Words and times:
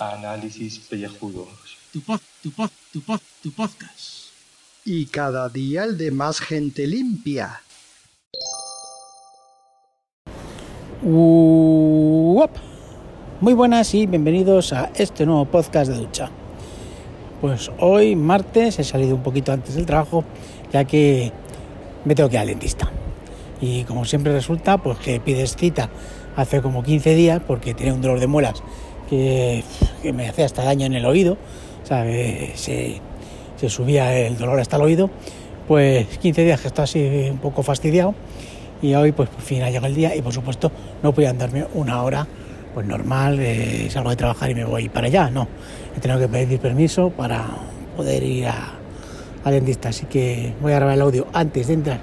Análisis 0.00 0.80
pellejudos. 0.80 1.46
Tu 1.92 2.00
pod, 2.00 2.20
tu 2.42 2.50
pod, 2.50 2.70
tu 2.92 3.00
pod, 3.00 3.20
tu 3.44 3.52
podcast. 3.52 4.32
Y 4.84 5.06
cada 5.06 5.48
día 5.48 5.84
el 5.84 5.96
de 5.96 6.10
más 6.10 6.40
gente 6.40 6.88
limpia. 6.88 7.62
Uop. 11.04 12.50
Muy 13.40 13.54
buenas 13.54 13.94
y 13.94 14.06
bienvenidos 14.06 14.72
a 14.72 14.90
este 14.96 15.24
nuevo 15.26 15.44
podcast 15.44 15.92
de 15.92 15.98
ducha. 15.98 16.28
Pues 17.40 17.70
hoy, 17.78 18.16
martes, 18.16 18.80
he 18.80 18.84
salido 18.84 19.14
un 19.14 19.22
poquito 19.22 19.52
antes 19.52 19.76
del 19.76 19.86
trabajo, 19.86 20.24
ya 20.72 20.84
que 20.84 21.32
me 22.06 22.14
tengo 22.14 22.30
que 22.30 22.36
ir 22.36 22.40
al 22.40 22.46
dentista. 22.46 22.90
Y 23.60 23.84
como 23.84 24.06
siempre 24.06 24.32
resulta, 24.32 24.78
pues 24.78 24.98
que 24.98 25.20
pides 25.20 25.56
cita 25.56 25.90
hace 26.36 26.62
como 26.62 26.82
15 26.82 27.14
días 27.14 27.42
porque 27.46 27.74
tenía 27.74 27.92
un 27.92 28.00
dolor 28.00 28.20
de 28.20 28.26
muelas 28.26 28.62
que, 29.10 29.62
me 30.14 30.28
hacía 30.28 30.46
hasta 30.46 30.64
daño 30.64 30.86
en 30.86 30.94
el 30.94 31.04
oído. 31.04 31.36
Se, 31.84 32.52
se 32.56 33.68
subía 33.68 34.16
el 34.18 34.38
dolor 34.38 34.60
hasta 34.60 34.76
el 34.76 34.82
oído. 34.82 35.10
Pues 35.68 36.06
15 36.18 36.44
días 36.44 36.60
que 36.60 36.68
estoy 36.68 36.84
así 36.84 37.28
un 37.30 37.38
poco 37.38 37.62
fastidiado 37.62 38.14
y 38.82 38.94
hoy 38.94 39.12
pues 39.12 39.28
por 39.28 39.40
fin 39.40 39.62
ha 39.62 39.68
llegado 39.68 39.86
el 39.86 39.94
día 39.94 40.14
y 40.14 40.22
por 40.22 40.32
supuesto 40.32 40.70
no 41.02 41.12
podía 41.12 41.30
andarme 41.30 41.66
una 41.74 42.02
hora 42.02 42.26
pues 42.74 42.86
normal, 42.86 43.38
eh, 43.40 43.88
salgo 43.90 44.10
de 44.10 44.16
trabajar 44.16 44.50
y 44.50 44.54
me 44.54 44.64
voy 44.64 44.90
para 44.90 45.06
allá, 45.06 45.30
no, 45.30 45.48
he 45.96 46.00
tenido 46.00 46.20
que 46.20 46.28
pedir 46.28 46.60
permiso 46.60 47.08
para 47.08 47.46
poder 47.96 48.22
ir 48.22 48.48
a, 48.48 48.74
al 49.46 49.52
dentista, 49.52 49.90
así 49.90 50.06
que 50.06 50.54
voy 50.60 50.72
a 50.72 50.76
grabar 50.76 50.96
el 50.96 51.02
audio 51.02 51.28
antes 51.32 51.68
de 51.68 51.74
entrar 51.74 52.00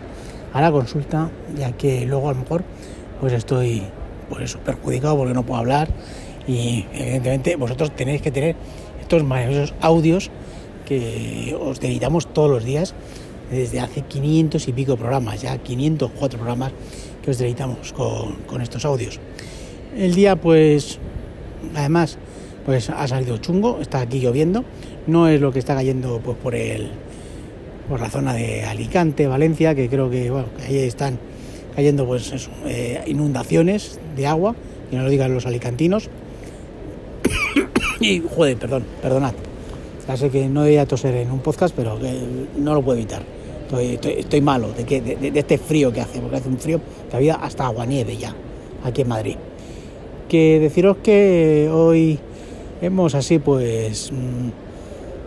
a 0.54 0.62
la 0.62 0.72
consulta, 0.72 1.30
ya 1.58 1.74
que 1.74 2.06
luego 2.06 2.30
a 2.30 2.34
lo 2.34 2.40
mejor 2.40 2.64
pues 3.20 3.34
estoy 3.34 3.84
pues 4.30 4.44
eso, 4.46 4.60
perjudicado 4.60 5.18
porque 5.18 5.34
no 5.34 5.44
puedo 5.44 5.60
hablar 5.60 5.90
y 6.48 6.86
evidentemente 6.94 7.58
vosotros 7.58 7.94
tenéis 7.94 8.22
que 8.22 8.32
tener 8.32 8.56
estos 9.02 9.26
maravillosos 9.26 9.74
audios 9.82 10.32
que 10.86 11.54
os 11.60 11.82
dedicamos 11.82 12.28
todos 12.28 12.50
los 12.50 12.64
días 12.64 12.94
desde 13.52 13.82
hace 13.82 14.04
500 14.04 14.66
y 14.70 14.72
pico 14.72 14.96
programas, 14.96 15.42
ya 15.42 15.58
504 15.58 16.40
programas 16.40 16.72
que 17.22 17.32
os 17.32 17.38
dedicamos 17.38 17.92
con, 17.92 18.36
con 18.48 18.62
estos 18.62 18.86
audios. 18.86 19.20
El 19.98 20.16
día 20.16 20.38
pues 20.38 20.98
además 21.76 22.18
pues 22.66 22.90
ha 22.90 23.06
salido 23.06 23.36
chungo, 23.40 23.82
está 23.82 24.00
aquí 24.00 24.22
lloviendo, 24.22 24.64
no 25.08 25.28
es 25.28 25.42
lo 25.42 25.52
que 25.52 25.60
está 25.60 25.76
cayendo 25.76 26.22
pues 26.24 26.38
por 26.38 26.56
el 26.56 26.90
por 27.90 28.00
la 28.00 28.10
zona 28.10 28.34
de 28.34 28.64
Alicante, 28.64 29.28
Valencia, 29.28 29.76
que 29.76 29.90
creo 29.90 30.10
que 30.10 30.30
bueno, 30.30 30.48
ahí 30.66 30.78
están 30.78 31.20
cayendo 31.76 32.06
pues 32.06 32.50
eh, 32.66 33.02
inundaciones 33.08 34.00
de 34.16 34.28
agua, 34.28 34.56
que 34.90 34.98
no 34.98 35.04
lo 35.04 35.10
digan 35.10 35.34
los 35.34 35.46
alicantinos. 35.46 36.10
y 38.00 38.20
joder, 38.20 38.58
perdón, 38.58 38.86
perdonad. 39.02 39.34
Ya 40.08 40.18
sé 40.18 40.30
que 40.30 40.50
no 40.50 40.64
debía 40.64 40.86
toser 40.86 41.16
en 41.16 41.32
un 41.32 41.40
podcast, 41.40 41.74
pero 41.76 41.98
no 42.58 42.74
lo 42.74 42.82
puedo 42.82 42.98
evitar. 42.98 43.24
Estoy, 44.04 44.42
malo 44.42 44.72
de, 44.72 44.84
que, 44.84 45.02
de, 45.02 45.32
este 45.34 45.58
frío 45.58 45.92
que 45.92 46.02
hace, 46.02 46.20
porque 46.20 46.36
hace 46.36 46.50
un 46.50 46.60
frío 46.60 46.80
que 47.10 47.16
había 47.16 47.36
hasta 47.36 47.66
aguanieve 47.66 48.18
ya, 48.18 48.36
aquí 48.84 49.02
en 49.02 49.08
Madrid. 49.08 49.36
Que 50.30 50.60
deciros 50.60 50.98
que 50.98 51.70
hoy 51.72 52.20
hemos 52.82 53.16
así 53.16 53.40
pues 53.40 54.12
mmm, 54.12 54.50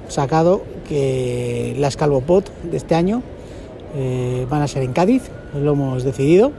sacado 0.09 0.63
que 0.89 1.75
las 1.79 1.97
Calvopot 1.97 2.51
de 2.63 2.77
este 2.77 2.95
año 2.95 3.23
eh, 3.95 4.47
van 4.49 4.63
a 4.63 4.69
ser 4.69 4.83
en 4.83 4.93
Cádiz, 4.93 5.23
lo 5.55 5.73
hemos 5.73 6.05
decidido, 6.05 6.53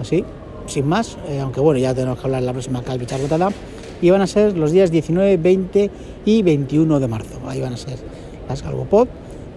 así, 0.00 0.24
sin 0.66 0.86
más, 0.86 1.16
eh, 1.28 1.40
aunque 1.40 1.60
bueno, 1.60 1.78
ya 1.78 1.94
tenemos 1.94 2.18
que 2.18 2.26
hablar 2.26 2.42
la 2.42 2.52
próxima 2.52 2.82
Calvi 2.82 3.06
Charlotada, 3.06 3.50
y 4.00 4.10
van 4.10 4.20
a 4.20 4.26
ser 4.26 4.56
los 4.56 4.72
días 4.72 4.90
19, 4.90 5.36
20 5.36 5.90
y 6.24 6.42
21 6.42 7.00
de 7.00 7.08
marzo, 7.08 7.38
ahí 7.46 7.60
van 7.60 7.74
a 7.74 7.76
ser 7.76 7.98
las 8.48 8.62
Calvopot, 8.62 9.08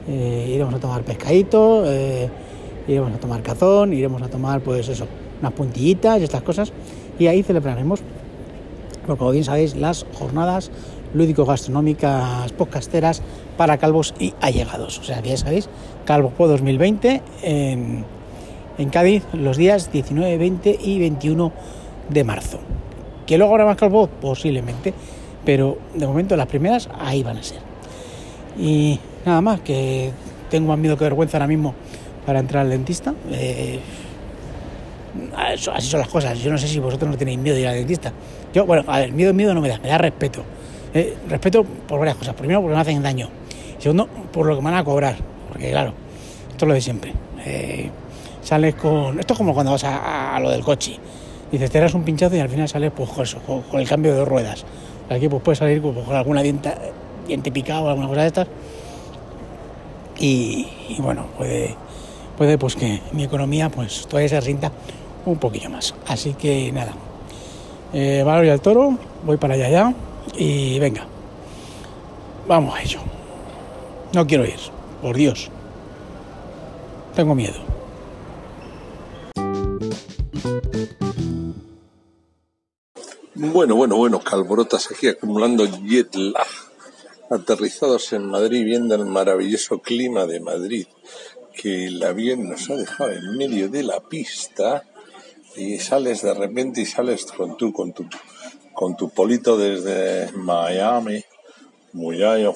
eh, 0.08 0.52
iremos 0.54 0.74
a 0.74 0.80
tomar 0.80 1.04
pescadito, 1.04 1.84
eh, 1.86 2.30
iremos 2.88 3.14
a 3.14 3.18
tomar 3.18 3.42
cazón, 3.42 3.94
iremos 3.94 4.22
a 4.22 4.28
tomar 4.28 4.62
pues 4.62 4.88
eso, 4.88 5.08
unas 5.40 5.54
puntillitas 5.54 6.22
y 6.22 6.24
estas 6.24 6.44
cosas, 6.44 6.72
y 7.18 7.28
ahí 7.28 7.44
celebraremos, 7.44 8.02
porque 9.06 9.20
como 9.20 9.32
bien 9.32 9.44
sabéis, 9.44 9.76
las 9.76 10.06
jornadas 10.14 10.72
lúdico-gastronómicas 11.16 12.52
podcasteras 12.54 13.22
para 13.58 13.78
calvos 13.78 14.14
y 14.20 14.34
allegados. 14.42 15.00
O 15.00 15.04
sea 15.04 15.22
ya 15.22 15.36
sabéis, 15.38 15.70
Calvo 16.06 16.30
Po 16.30 16.48
2020 16.48 17.22
en, 17.42 18.06
en 18.78 18.90
Cádiz 18.90 19.24
los 19.34 19.58
días 19.58 19.92
19, 19.92 20.38
20 20.38 20.80
y 20.84 21.00
21 21.00 21.52
de 22.10 22.24
marzo. 22.24 22.60
¿Que 23.26 23.38
luego 23.38 23.54
habrá 23.54 23.66
más 23.66 23.78
calvo? 23.78 24.08
Posiblemente, 24.08 24.94
pero 25.44 25.78
de 25.96 26.06
momento 26.06 26.36
las 26.36 26.48
primeras 26.48 26.90
ahí 27.00 27.24
van 27.24 27.38
a 27.38 27.44
ser. 27.44 27.60
Y 28.58 29.00
nada 29.26 29.42
más, 29.42 29.62
que 29.62 30.12
tengo 30.50 30.68
más 30.68 30.78
miedo 30.78 30.98
que 30.98 31.04
vergüenza 31.04 31.38
ahora 31.38 31.48
mismo 31.48 31.74
para 32.26 32.40
entrar 32.40 32.64
al 32.64 32.70
dentista. 32.70 33.14
Eh, 33.32 33.80
así 35.36 35.88
son 35.88 36.00
las 36.00 36.10
cosas. 36.10 36.40
Yo 36.40 36.52
no 36.52 36.58
sé 36.58 36.68
si 36.68 36.80
vosotros 36.80 37.10
no 37.10 37.18
tenéis 37.18 37.40
miedo 37.40 37.56
de 37.56 37.62
ir 37.62 37.68
al 37.68 37.76
dentista. 37.76 38.12
Yo, 38.54 38.66
bueno, 38.66 38.84
a 38.88 39.00
ver, 39.00 39.12
miedo, 39.12 39.34
miedo 39.34 39.54
no 39.54 39.62
me 39.62 39.70
da, 39.70 39.80
me 39.80 39.90
da 39.90 39.98
respeto. 39.98 40.44
Eh, 40.96 41.18
respeto 41.28 41.66
por 41.66 42.00
varias 42.00 42.16
cosas. 42.16 42.34
Primero, 42.36 42.62
porque 42.62 42.74
me 42.74 42.82
hacen 42.82 43.04
daño. 43.04 43.28
Segundo, 43.80 44.08
por 44.32 44.46
lo 44.46 44.56
que 44.56 44.62
me 44.62 44.72
van 44.72 44.80
a 44.80 44.84
cobrar. 44.86 45.18
Porque, 45.50 45.70
claro, 45.70 45.94
esto 46.50 46.66
es 46.66 46.68
lo 46.70 46.74
de 46.74 46.82
siempre. 46.82 47.12
Eh, 47.46 47.90
sales 48.42 48.76
con. 48.76 49.20
Esto 49.20 49.34
es 49.34 49.38
como 49.38 49.54
cuando 49.54 49.74
vas 49.74 49.84
a, 49.84 50.40
lo 50.40 50.50
del 50.50 50.64
coche. 50.64 50.98
Dices, 51.52 51.70
te 51.70 51.82
das 51.82 51.94
un 51.94 52.04
pinchazo 52.04 52.38
y 52.38 52.40
al 52.40 52.48
final 52.48 52.70
sales 52.70 52.94
pues, 52.96 53.10
con, 53.46 53.80
el 53.80 53.88
cambio 53.88 54.14
de 54.14 54.20
dos 54.20 54.28
ruedas. 54.28 54.66
Aquí 55.10 55.28
pues 55.28 55.44
puedes 55.44 55.60
salir 55.60 55.82
pues, 55.82 55.98
con 55.98 56.16
alguna 56.16 56.42
dienta, 56.42 56.76
diente 57.28 57.52
picado 57.52 57.84
o 57.84 57.90
alguna 57.90 58.08
cosa 58.08 58.22
de 58.22 58.28
estas. 58.28 58.48
Y, 60.18 60.66
y, 60.88 61.02
bueno, 61.02 61.26
puede, 61.38 61.76
puede 62.38 62.58
pues 62.58 62.78
que 62.78 63.02
mi 63.12 63.26
economía 63.26 63.70
pues 63.70 64.08
todavía 64.08 64.30
se 64.30 64.40
rinda 64.40 64.72
un 65.26 65.38
poquillo 65.38 65.70
más. 65.70 65.94
Así 66.08 66.34
que 66.36 66.72
nada. 66.72 66.94
Eh, 67.94 68.24
Valor 68.26 68.46
y 68.46 68.50
al 68.50 68.62
toro, 68.62 68.98
voy 69.26 69.36
para 69.36 69.56
allá 69.56 69.70
ya. 69.70 69.94
Y 70.38 70.80
venga, 70.80 71.06
vamos 72.48 72.76
a 72.76 72.82
ello. 72.82 73.00
No 74.14 74.26
quiero 74.26 74.46
ir, 74.46 74.60
por 75.02 75.16
Dios. 75.16 75.50
Tengo 77.16 77.36
miedo. 77.36 77.76
Bueno, 83.34 83.76
bueno, 83.76 83.98
bueno, 83.98 84.20
calborotas 84.20 84.92
aquí 84.92 85.08
acumulando 85.08 85.66
jet 85.66 86.14
lag. 86.16 86.48
Aterrizados 87.30 88.14
en 88.14 88.26
Madrid, 88.26 88.64
viendo 88.66 88.96
el 88.96 89.06
maravilloso 89.06 89.80
clima 89.80 90.26
de 90.26 90.40
Madrid, 90.40 90.88
que 91.54 91.86
el 91.88 92.04
avión 92.04 92.50
nos 92.50 92.70
ha 92.70 92.76
dejado 92.76 93.12
en 93.12 93.38
medio 93.38 93.70
de 93.70 93.84
la 93.84 94.00
pista 94.02 94.84
y 95.56 95.80
sales 95.80 96.22
de 96.22 96.34
repente 96.34 96.82
y 96.82 96.86
sales 96.86 97.26
con 97.26 97.58
tu, 97.58 97.74
con 97.74 97.94
tu, 97.94 98.06
con 98.76 98.96
tu 98.96 99.10
polito 99.10 99.58
desde 99.58 100.32
Miami, 100.34 101.24
Muyayo, 101.94 102.54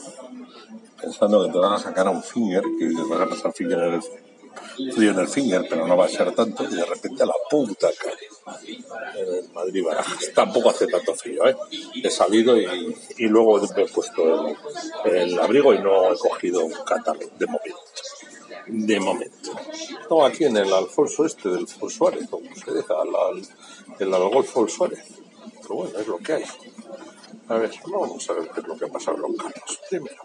pensando 1.01 1.45
que 1.45 1.51
te 1.51 1.57
van 1.57 1.73
a 1.73 1.79
sacar 1.79 2.07
un 2.09 2.21
finger, 2.21 2.61
que 2.77 2.87
te 2.87 3.03
van 3.09 3.21
a 3.21 3.25
pasar 3.25 3.53
finger 3.53 3.79
en 3.79 3.93
el, 3.93 4.93
frío 4.93 5.11
en 5.11 5.19
el 5.19 5.27
finger, 5.29 5.65
pero 5.69 5.87
no 5.87 5.95
va 5.95 6.05
a 6.05 6.09
ser 6.09 6.35
tanto, 6.35 6.65
y 6.65 6.75
de 6.75 6.85
repente 6.85 7.23
a 7.23 7.25
la 7.25 7.33
puta 7.49 7.87
calle, 7.97 8.59
en 9.15 9.53
Madrid 9.53 9.83
Barajas. 9.83 10.31
Tampoco 10.35 10.69
hace 10.69 10.87
tanto 10.87 11.15
frío, 11.15 11.47
¿eh? 11.47 11.55
He 12.03 12.09
salido 12.09 12.57
y, 12.57 13.27
luego 13.27 13.61
me 13.61 13.83
he 13.83 13.87
puesto 13.87 14.45
el, 15.05 15.39
abrigo 15.39 15.73
y 15.73 15.79
no 15.79 16.11
he 16.11 16.17
cogido 16.17 16.65
un 16.65 16.73
catarro, 16.85 17.19
de 17.37 17.45
momento. 17.45 17.79
De 18.67 18.99
momento. 18.99 19.51
Estamos 20.01 20.29
aquí 20.29 20.43
en 20.43 20.57
el 20.57 20.71
Alfonso 20.71 21.25
este 21.25 21.49
del 21.49 21.65
Suárez, 21.67 22.27
como 22.29 22.53
se 22.55 22.71
deja, 22.71 22.93
el, 23.03 23.47
el 23.99 24.13
Algolfo 24.13 24.67
Suárez. 24.67 24.99
Bueno, 25.69 25.99
es 25.99 26.07
lo 26.07 26.17
que 26.17 26.33
hay. 26.33 26.43
A 27.47 27.55
ver, 27.55 27.71
vamos 27.85 28.27
a 28.29 28.33
ver 28.33 28.49
qué 28.49 28.61
es 28.61 28.67
lo 28.67 28.75
que 28.75 28.85
ha 28.85 28.89
pasado 28.89 29.17
los 29.17 29.37
carros. 29.37 29.79
Primero, 29.87 30.21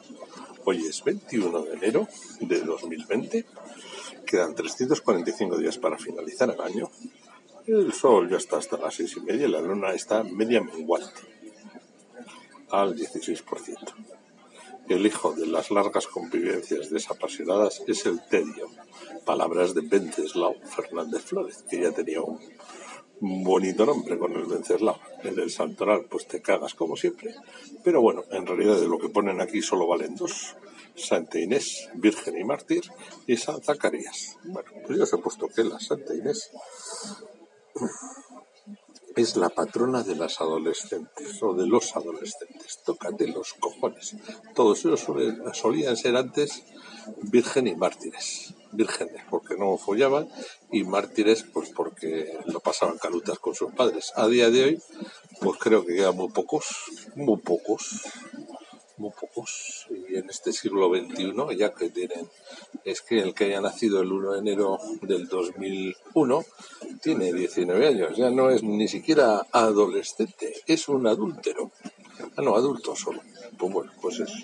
hoy 0.65 0.87
es 0.87 1.05
21 1.05 1.63
de 1.63 1.73
enero 1.75 2.09
de 2.41 2.61
2020. 2.61 3.45
Quedan 4.27 4.55
345 4.55 5.59
días 5.59 5.77
para 5.77 5.99
finalizar 5.99 6.51
el 6.51 6.61
año. 6.61 6.91
El 7.67 7.93
sol 7.93 8.31
ya 8.31 8.39
está 8.39 8.57
hasta 8.57 8.79
las 8.79 8.95
seis 8.95 9.17
y 9.17 9.21
media 9.21 9.49
la 9.49 9.61
luna 9.61 9.93
está 9.93 10.23
media 10.23 10.63
menguante 10.63 11.21
al 12.71 12.97
16%. 12.97 13.77
El 14.89 15.07
hijo 15.07 15.33
de 15.33 15.47
las 15.47 15.71
largas 15.71 16.07
convivencias 16.07 16.91
desapasionadas 16.91 17.83
es 17.87 18.05
el 18.07 18.21
tedio. 18.29 18.71
Palabras 19.25 19.75
de 19.75 19.83
Venceslao 19.83 20.55
Fernández 20.65 21.23
Flores, 21.23 21.65
que 21.69 21.81
ya 21.81 21.93
tenía 21.93 22.21
un 22.21 22.39
bonito 23.25 23.87
nombre 23.87 24.19
con 24.19 24.33
el 24.35 24.45
Venceslao. 24.45 24.99
En 25.23 25.39
el 25.39 25.51
Santoral, 25.51 26.05
pues 26.05 26.27
te 26.27 26.43
cagas 26.43 26.75
como 26.75 26.97
siempre. 26.97 27.35
Pero 27.83 28.01
bueno, 28.03 28.25
en 28.31 28.47
realidad 28.47 28.79
de 28.79 28.89
lo 28.89 28.99
que 28.99 29.09
ponen 29.09 29.41
aquí 29.41 29.63
solo 29.63 29.87
valen 29.87 30.15
dos. 30.15 30.57
Santa 30.95 31.41
Inés, 31.41 31.89
Virgen 31.95 32.39
y 32.39 32.45
Mártir, 32.45 32.83
y 33.27 33.37
San 33.37 33.61
Zacarías. 33.63 34.37
Bueno, 34.45 34.71
pues 34.87 34.99
yo 34.99 35.05
os 35.05 35.13
he 35.13 35.19
puesto 35.19 35.49
que 35.49 35.65
la 35.65 35.81
Santa 35.81 36.15
Inés 36.15 36.51
es 39.17 39.37
la 39.37 39.49
patrona 39.49 40.03
de 40.03 40.17
las 40.17 40.41
adolescentes 40.41 41.43
o 41.43 41.55
de 41.55 41.67
los 41.67 41.97
adolescentes. 41.97 42.81
Tócate 42.85 43.27
los 43.29 43.55
cojones. 43.55 44.17
Todos 44.55 44.85
ellos 44.85 45.07
solían 45.53 45.97
ser 45.97 46.17
antes 46.17 46.65
virgen 47.23 47.67
y 47.67 47.75
mártires. 47.75 48.55
Vírgenes 48.73 49.23
porque 49.31 49.57
no 49.57 49.77
follaban 49.79 50.29
y 50.73 50.85
mártires 50.85 51.45
pues 51.45 51.71
porque 51.71 52.39
lo 52.47 52.61
pasaban 52.61 52.99
calutas 52.99 53.39
con 53.39 53.55
sus 53.55 53.73
padres. 53.73 54.13
A 54.17 54.27
día 54.29 54.51
de 54.51 54.65
hoy 54.65 54.83
pues 55.41 55.59
creo 55.59 55.85
que 55.85 55.95
quedan 55.95 56.17
muy 56.17 56.29
pocos, 56.29 56.65
muy 57.15 57.39
pocos 57.39 58.03
muy 58.97 59.11
pocos 59.11 59.87
y 59.91 60.17
en 60.17 60.31
este 60.31 60.53
siglo 60.53 60.89
XXI 60.89 61.57
ya 61.57 61.75
que 61.75 61.91
tienen 61.91 62.29
es 62.85 63.01
que 63.01 63.19
el 63.19 63.35
que 63.35 63.47
haya 63.47 63.61
nacido 63.61 64.01
el 64.01 64.13
1 64.13 64.33
de 64.33 64.39
enero 64.39 64.79
del 65.03 65.27
2001 65.27 66.45
tiene 67.03 67.33
19 67.33 67.89
años 67.89 68.17
ya 68.17 68.31
no 68.31 68.51
es 68.51 68.63
ni 68.63 68.87
siquiera 68.87 69.47
adolescente 69.51 70.55
es 70.67 70.89
un 70.89 71.07
adúltero 71.07 71.73
ah 72.37 72.43
no 72.43 72.55
adulto 72.55 72.95
solo 72.95 73.21
pues 73.59 73.73
bueno 73.73 73.93
pues 74.01 74.21
eso 74.21 74.35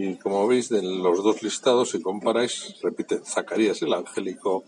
y 0.00 0.16
como 0.16 0.46
veis 0.46 0.68
de 0.68 0.80
los 0.80 1.24
dos 1.24 1.42
listados 1.42 1.90
si 1.90 2.00
comparáis 2.00 2.76
repiten 2.82 3.24
Zacarías 3.24 3.82
el 3.82 3.92
angélico 3.92 4.64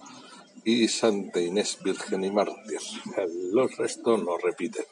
y 0.65 0.89
Santa 0.89 1.41
Inés 1.41 1.79
Virgen 1.85 2.25
y 2.25 2.31
Mártir 2.33 2.81
los 3.53 3.77
restos 3.77 4.23
no 4.25 4.37
repiten 4.39 4.85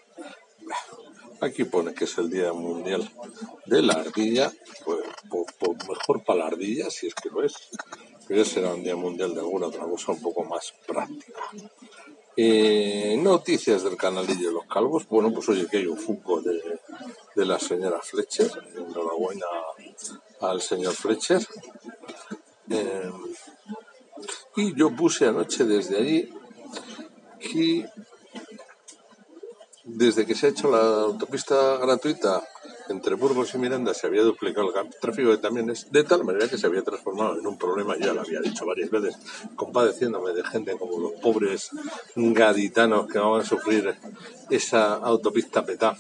Aquí 1.40 1.64
pone 1.64 1.94
que 1.94 2.04
es 2.04 2.18
el 2.18 2.30
Día 2.30 2.52
Mundial 2.52 3.08
de 3.66 3.80
la 3.80 3.94
Ardilla, 3.94 4.52
pues, 4.84 5.04
mejor 5.88 6.24
para 6.24 6.40
la 6.40 6.46
ardilla, 6.46 6.90
si 6.90 7.06
es 7.06 7.14
que 7.14 7.30
lo 7.30 7.44
es, 7.44 7.54
pero 8.26 8.44
será 8.44 8.74
un 8.74 8.82
Día 8.82 8.96
Mundial 8.96 9.34
de 9.34 9.40
alguna 9.40 9.68
otra 9.68 9.84
cosa 9.84 10.12
un 10.12 10.20
poco 10.20 10.42
más 10.42 10.74
práctica. 10.84 11.40
Eh, 12.40 13.16
noticias 13.20 13.82
del 13.82 13.96
canalillo 13.96 14.48
de 14.48 14.54
los 14.54 14.66
calvos. 14.66 15.08
Bueno, 15.08 15.32
pues 15.32 15.48
oye, 15.48 15.66
que 15.68 15.78
hay 15.78 15.86
un 15.86 15.98
Funko 15.98 16.40
de, 16.40 16.80
la 17.34 17.58
señora 17.58 18.00
Fletcher. 18.00 18.50
Enhorabuena 18.76 19.46
al 20.40 20.60
señor 20.60 20.94
Fletcher. 20.94 21.46
Eh, 22.70 23.10
y 24.56 24.74
yo 24.74 24.94
puse 24.94 25.26
anoche 25.26 25.64
desde 25.64 25.96
allí 25.96 26.28
que 27.38 27.88
desde 29.84 30.26
que 30.26 30.34
se 30.34 30.46
ha 30.46 30.50
hecho 30.50 30.70
la 30.70 31.02
autopista 31.02 31.78
gratuita 31.78 32.42
entre 32.88 33.14
Burgos 33.14 33.54
y 33.54 33.58
Miranda 33.58 33.94
se 33.94 34.06
había 34.06 34.22
duplicado 34.22 34.68
el 34.68 34.90
tráfico 35.00 35.32
y 35.32 35.38
también 35.38 35.70
es 35.70 35.90
de 35.90 36.04
tal 36.04 36.24
manera 36.24 36.48
que 36.48 36.58
se 36.58 36.66
había 36.66 36.82
transformado 36.82 37.38
en 37.38 37.46
un 37.46 37.58
problema, 37.58 37.96
ya 37.98 38.12
lo 38.12 38.20
había 38.20 38.40
dicho 38.40 38.66
varias 38.66 38.90
veces, 38.90 39.16
compadeciéndome 39.56 40.32
de 40.32 40.44
gente 40.44 40.76
como 40.78 40.98
los 40.98 41.12
pobres 41.20 41.70
gaditanos 42.16 43.06
que 43.08 43.18
van 43.18 43.40
a 43.40 43.44
sufrir 43.44 43.94
esa 44.50 44.94
autopista 44.94 45.64
petá, 45.64 45.96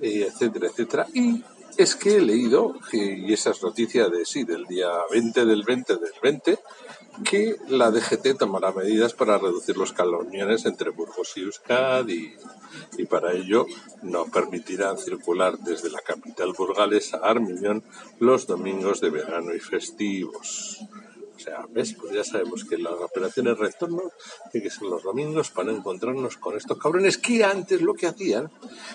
etcétera, 0.00 0.68
etcétera. 0.68 1.06
Y 1.14 1.42
es 1.76 1.96
que 1.96 2.16
he 2.16 2.20
leído, 2.20 2.74
y 2.92 3.32
esas 3.32 3.62
noticias 3.62 4.10
de 4.10 4.24
sí, 4.24 4.44
del 4.44 4.64
día 4.66 4.90
20 5.10 5.44
del 5.44 5.62
20 5.62 5.96
del 5.96 6.12
20, 6.22 6.58
que 7.22 7.56
la 7.68 7.90
DGT 7.90 8.38
tomará 8.38 8.72
medidas 8.72 9.12
para 9.12 9.38
reducir 9.38 9.76
los 9.76 9.92
calumnianes 9.92 10.66
entre 10.66 10.90
Burgos 10.90 11.36
y 11.36 11.42
Euskadi 11.42 12.34
y 12.98 13.04
para 13.04 13.32
ello 13.32 13.66
no 14.02 14.26
permitirán 14.26 14.98
circular 14.98 15.58
desde 15.58 15.90
la 15.90 16.00
capital 16.00 16.52
burgalesa 16.56 17.18
a 17.18 17.30
Armiñón 17.30 17.84
los 18.18 18.46
domingos 18.46 19.00
de 19.00 19.10
verano 19.10 19.54
y 19.54 19.60
festivos. 19.60 20.80
Sea, 21.44 21.66
¿ves? 21.68 21.94
Pues 22.00 22.14
ya 22.14 22.24
sabemos 22.24 22.64
que 22.64 22.78
las 22.78 22.94
operaciones 22.94 23.58
retorno 23.58 24.12
tienen 24.50 24.66
que 24.66 24.74
ser 24.74 24.88
los 24.88 25.02
domingos 25.02 25.50
para 25.50 25.70
no 25.70 25.76
encontrarnos 25.76 26.38
con 26.38 26.56
estos 26.56 26.78
cabrones 26.78 27.18
que 27.18 27.44
antes 27.44 27.82
lo 27.82 27.92
que 27.92 28.06
hacían 28.06 28.50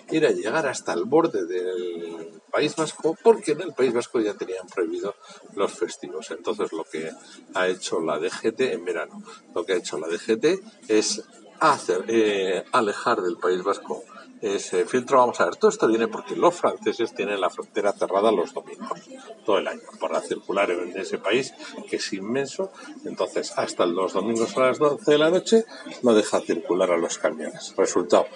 era 0.10 0.32
llegar 0.32 0.66
hasta 0.66 0.94
el 0.94 1.04
borde 1.04 1.46
del 1.46 2.42
País 2.52 2.76
Vasco 2.76 3.16
porque 3.24 3.52
en 3.52 3.62
el 3.62 3.74
País 3.74 3.94
Vasco 3.94 4.20
ya 4.20 4.34
tenían 4.34 4.66
prohibido 4.66 5.14
los 5.56 5.74
festivos. 5.74 6.32
Entonces 6.32 6.74
lo 6.74 6.86
que 6.86 7.12
ha 7.54 7.68
hecho 7.68 8.00
la 8.00 8.18
DGT 8.18 8.62
en 8.62 8.84
verano, 8.84 9.22
lo 9.54 9.64
que 9.64 9.74
ha 9.74 9.78
hecho 9.78 10.00
la 10.00 10.08
DGT 10.08 10.60
es 10.88 11.22
hacer, 11.60 12.06
eh, 12.08 12.64
alejar 12.72 13.22
del 13.22 13.38
País 13.38 13.62
Vasco 13.62 14.04
ese 14.42 14.86
filtro. 14.86 15.20
Vamos 15.20 15.40
a 15.42 15.46
ver, 15.46 15.56
todo 15.56 15.70
esto 15.70 15.88
viene 15.88 16.08
porque 16.08 16.36
los 16.36 16.56
franceses 16.56 17.14
tienen 17.14 17.42
la 17.42 17.50
frontera 17.50 17.94
cerrada 17.94 18.32
los 18.32 18.54
domingos, 18.54 19.02
todo 19.46 19.58
el 19.58 19.68
año, 19.68 19.82
para 20.00 20.22
circular 20.22 20.72
en 20.72 20.98
ese 20.98 21.18
país 21.18 21.54
que 21.90 21.98
es 21.98 22.14
inmenso. 22.14 22.72
Entonces, 23.06 23.54
hasta 23.56 23.86
los 23.86 24.14
domingos 24.14 24.56
a 24.58 24.62
las 24.62 24.80
12 24.80 25.12
de 25.12 25.18
la 25.18 25.30
noche 25.30 25.66
no 26.04 26.14
deja 26.14 26.40
circular 26.42 26.92
a 26.92 26.98
los 26.98 27.18
camiones. 27.18 27.74
Resultado, 27.78 28.28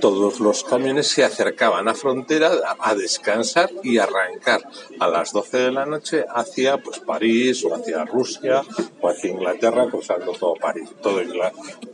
todos 0.00 0.40
los 0.40 0.64
camiones 0.64 1.08
se 1.08 1.24
acercaban 1.24 1.88
a 1.88 1.94
frontera 1.94 2.50
a, 2.78 2.94
descansar 2.94 3.70
y 3.82 3.98
arrancar 3.98 4.62
a 4.98 5.08
las 5.08 5.32
12 5.32 5.58
de 5.58 5.72
la 5.72 5.86
noche 5.86 6.24
hacia 6.28 6.78
pues 6.78 6.98
París 7.00 7.64
o 7.64 7.74
hacia 7.74 8.04
Rusia 8.04 8.62
o 9.00 9.08
hacia 9.08 9.30
Inglaterra, 9.30 9.88
cruzando 9.88 10.32
todo 10.32 10.54
París, 10.54 10.88
todo, 11.00 11.20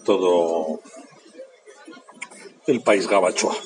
todo 0.04 0.80
el 2.66 2.80
país 2.82 3.06
gabachoa. 3.06 3.56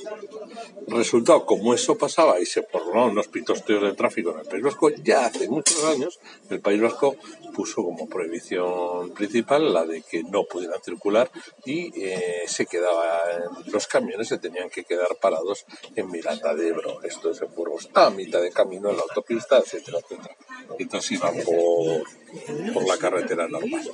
Resultado, 0.86 1.46
como 1.46 1.72
eso 1.72 1.96
pasaba 1.96 2.40
y 2.40 2.46
se 2.46 2.62
formaron 2.62 3.10
unos 3.10 3.28
pitosteos 3.28 3.82
de 3.82 3.92
tráfico 3.92 4.32
en 4.32 4.40
el 4.40 4.46
País 4.46 4.62
Vasco, 4.62 4.90
ya 4.90 5.26
hace 5.26 5.48
muchos 5.48 5.84
años 5.84 6.18
el 6.48 6.60
País 6.60 6.80
Vasco 6.80 7.16
puso 7.54 7.84
como 7.84 8.08
prohibición 8.08 9.10
principal 9.10 9.72
la 9.72 9.84
de 9.84 10.02
que 10.02 10.24
no 10.24 10.44
pudieran 10.44 10.82
circular 10.82 11.30
y 11.64 11.92
eh, 12.02 12.42
se 12.46 12.66
quedaban, 12.66 13.64
los 13.66 13.86
camiones 13.86 14.28
se 14.28 14.38
tenían 14.38 14.68
que 14.68 14.84
quedar 14.84 15.16
parados 15.20 15.64
en 15.94 16.10
Miranda 16.10 16.54
de 16.54 16.68
Ebro, 16.68 17.02
esto 17.04 17.30
es 17.30 17.40
en 17.40 17.54
Burgos, 17.54 17.88
a 17.94 18.10
mitad 18.10 18.42
de 18.42 18.50
camino 18.50 18.90
en 18.90 18.96
la 18.96 19.02
autopista, 19.02 19.58
etcétera, 19.58 19.98
etcétera. 19.98 20.36
Entonces 20.78 21.12
iban 21.12 21.34
por, 21.44 22.72
por 22.72 22.88
la 22.88 22.98
carretera 22.98 23.46
normal. 23.46 23.88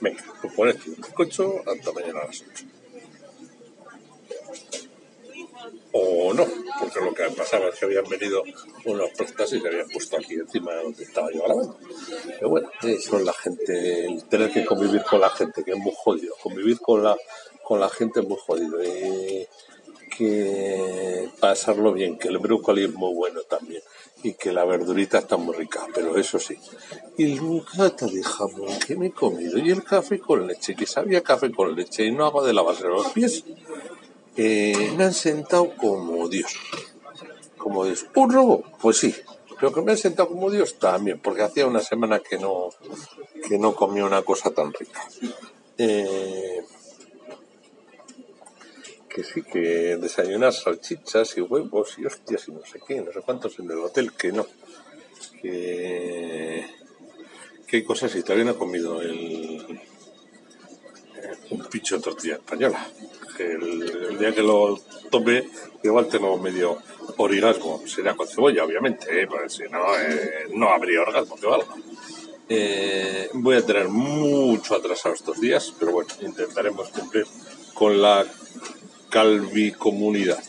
Venga, 0.00 0.22
pues 0.42 0.52
ponete 0.52 0.90
un 0.90 0.96
cocho 1.14 1.62
hasta 1.66 1.92
mañana 1.92 2.20
a 2.20 2.26
las 2.26 2.42
8 2.42 2.73
o 5.96 6.34
no, 6.34 6.44
porque 6.80 7.00
lo 7.00 7.14
que 7.14 7.22
pasaba 7.36 7.68
es 7.68 7.78
que 7.78 7.84
habían 7.84 8.08
venido 8.08 8.42
unos 8.84 9.10
prestas 9.10 9.52
y 9.52 9.60
se 9.60 9.68
habían 9.68 9.88
puesto 9.88 10.16
aquí 10.16 10.34
encima 10.34 10.72
de 10.72 10.82
donde 10.82 11.04
estaba 11.04 11.30
yo 11.32 11.44
grabando. 11.44 11.78
Pero 12.26 12.48
bueno, 12.48 12.68
eso 12.82 13.16
es 13.16 13.24
la 13.24 13.32
gente, 13.32 14.06
el 14.06 14.24
tener 14.24 14.50
que 14.52 14.64
convivir 14.64 15.02
con 15.04 15.20
la 15.20 15.30
gente, 15.30 15.62
que 15.62 15.70
es 15.70 15.78
muy 15.78 15.92
jodido, 15.96 16.34
convivir 16.42 16.80
con 16.80 17.04
la, 17.04 17.16
con 17.62 17.78
la 17.78 17.88
gente 17.88 18.20
es 18.20 18.26
muy 18.26 18.38
jodido. 18.44 18.82
Y 18.82 19.46
que 20.16 21.28
pasarlo 21.40 21.92
bien, 21.92 22.18
que 22.18 22.28
el 22.28 22.38
brócoli 22.38 22.84
es 22.84 22.94
muy 22.94 23.12
bueno 23.14 23.40
también 23.42 23.82
y 24.22 24.34
que 24.34 24.52
la 24.52 24.64
verdurita 24.64 25.18
está 25.18 25.36
muy 25.36 25.54
rica, 25.54 25.86
pero 25.94 26.16
eso 26.16 26.38
sí. 26.38 26.56
Y 27.18 27.32
el 27.32 27.40
bocata 27.40 28.06
de 28.06 28.22
jamón 28.22 28.78
que 28.86 28.96
me 28.96 29.08
he 29.08 29.12
comido 29.12 29.58
y 29.58 29.70
el 29.70 29.84
café 29.84 30.18
con 30.18 30.46
leche, 30.46 30.74
que 30.74 30.86
sabía 30.86 31.22
café 31.22 31.50
con 31.52 31.74
leche 31.74 32.06
y 32.06 32.12
no 32.12 32.24
hago 32.24 32.42
de 32.42 32.54
lavarse 32.54 32.84
los 32.84 33.08
pies, 33.08 33.44
eh, 34.36 34.92
me 34.96 35.04
han 35.04 35.14
sentado 35.14 35.74
como 35.76 36.28
Dios. 36.28 36.54
Como 37.56 37.84
Dios. 37.84 38.06
¿Un 38.14 38.32
robo? 38.32 38.62
Pues 38.80 38.98
sí. 38.98 39.14
Pero 39.58 39.72
que 39.72 39.82
me 39.82 39.92
han 39.92 39.98
sentado 39.98 40.28
como 40.28 40.50
Dios 40.50 40.78
también, 40.78 41.20
porque 41.20 41.42
hacía 41.42 41.66
una 41.66 41.80
semana 41.80 42.18
que 42.18 42.38
no, 42.38 42.70
que 43.48 43.58
no 43.58 43.74
comía 43.74 44.04
una 44.04 44.22
cosa 44.22 44.50
tan 44.50 44.72
rica. 44.72 45.00
Eh, 45.78 46.64
que 49.08 49.22
sí, 49.22 49.42
que 49.42 49.96
desayunar 49.96 50.52
salchichas 50.52 51.36
y 51.36 51.40
huevos 51.40 51.96
y 51.98 52.04
hostias 52.04 52.48
y 52.48 52.52
no 52.52 52.64
sé 52.64 52.80
qué, 52.86 53.00
no 53.00 53.12
sé 53.12 53.20
cuántos 53.20 53.58
en 53.60 53.70
el 53.70 53.78
hotel, 53.78 54.12
que 54.12 54.32
no. 54.32 54.46
Que, 55.40 56.66
que 57.66 57.76
hay 57.76 57.84
cosas 57.84 58.14
y 58.16 58.22
todavía 58.22 58.46
no 58.46 58.50
he 58.52 58.56
comido 58.56 59.00
el, 59.00 59.80
un 61.50 61.64
picho 61.66 61.96
de 61.96 62.02
tortilla 62.02 62.34
española 62.34 62.86
el, 63.40 64.18
día 64.18 64.34
que 64.34 64.42
lo 64.42 64.78
tome 65.10 65.48
igual 65.82 66.08
tengo 66.08 66.36
medio 66.38 66.78
orgasmo. 67.16 67.82
Será 67.86 68.14
con 68.14 68.26
cebolla, 68.26 68.64
obviamente, 68.64 69.22
¿eh? 69.22 69.26
porque 69.26 69.48
si 69.48 69.62
no, 69.64 69.78
eh, 69.98 70.46
no 70.52 70.68
habría 70.68 71.02
orgasmo 71.02 71.36
que 71.36 71.46
valga. 71.46 71.74
Eh, 72.48 73.30
voy 73.34 73.56
a 73.56 73.64
tener 73.64 73.88
mucho 73.88 74.74
atrasado 74.74 75.14
estos 75.14 75.40
días, 75.40 75.74
pero 75.78 75.92
bueno, 75.92 76.10
intentaremos 76.20 76.90
cumplir 76.90 77.26
con 77.72 78.00
la 78.00 78.26
calvicomunidad. 79.10 80.42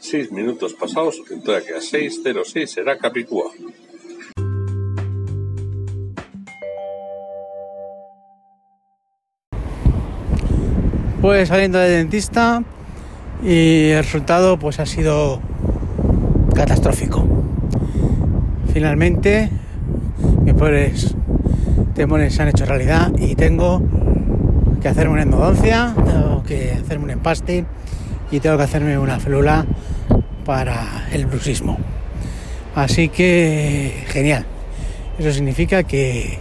Seis 0.00 0.30
minutos 0.32 0.74
pasados, 0.74 1.20
entonces 1.30 1.64
que 1.64 1.74
a 1.74 1.78
6.06 1.78 2.66
será 2.66 2.98
Capicúa. 2.98 3.52
Pues 11.20 11.48
saliendo 11.48 11.78
de 11.78 11.90
dentista 11.90 12.62
y 13.42 13.90
el 13.90 14.04
resultado 14.04 14.58
pues 14.58 14.80
ha 14.80 14.86
sido 14.86 15.40
catastrófico. 16.54 17.26
finalmente 18.72 19.50
mis 20.42 20.54
pobres 20.54 21.14
temores 21.94 22.34
se 22.34 22.42
han 22.42 22.48
hecho 22.48 22.64
realidad 22.64 23.12
y 23.18 23.34
tengo 23.34 23.82
que 24.80 24.88
hacerme 24.88 25.14
una 25.14 25.22
endodoncia, 25.22 25.94
tengo 25.96 26.42
que 26.44 26.72
hacerme 26.72 27.04
un 27.04 27.10
empaste 27.10 27.64
y 28.30 28.40
tengo 28.40 28.56
que 28.56 28.62
hacerme 28.62 28.98
una 28.98 29.18
felula 29.18 29.66
para 30.44 31.08
el 31.12 31.26
bruxismo. 31.26 31.76
Así 32.74 33.08
que 33.08 34.04
genial. 34.06 34.46
Eso 35.18 35.32
significa 35.32 35.82
que 35.82 36.38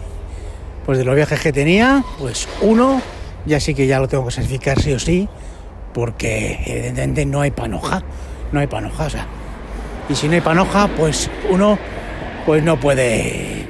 pues 0.85 0.99
de 0.99 1.03
los 1.03 1.15
viajes 1.15 1.39
que 1.41 1.51
tenía, 1.51 2.03
pues 2.19 2.47
uno 2.61 3.01
ya 3.47 3.59
sí 3.59 3.73
que 3.73 3.87
ya 3.87 3.99
lo 3.99 4.07
tengo 4.07 4.25
que 4.25 4.31
sacrificar 4.31 4.79
sí 4.81 4.93
o 4.93 4.99
sí, 4.99 5.27
porque 5.93 6.59
evidentemente 6.65 7.25
no 7.25 7.41
hay 7.41 7.51
panoja, 7.51 8.03
no 8.51 8.59
hay 8.59 8.67
panoja, 8.67 9.05
o 9.05 9.09
sea, 9.09 9.25
y 10.09 10.15
si 10.15 10.27
no 10.27 10.33
hay 10.33 10.41
panoja, 10.41 10.87
pues 10.89 11.29
uno 11.49 11.79
pues 12.45 12.63
no 12.63 12.79
puede 12.79 13.65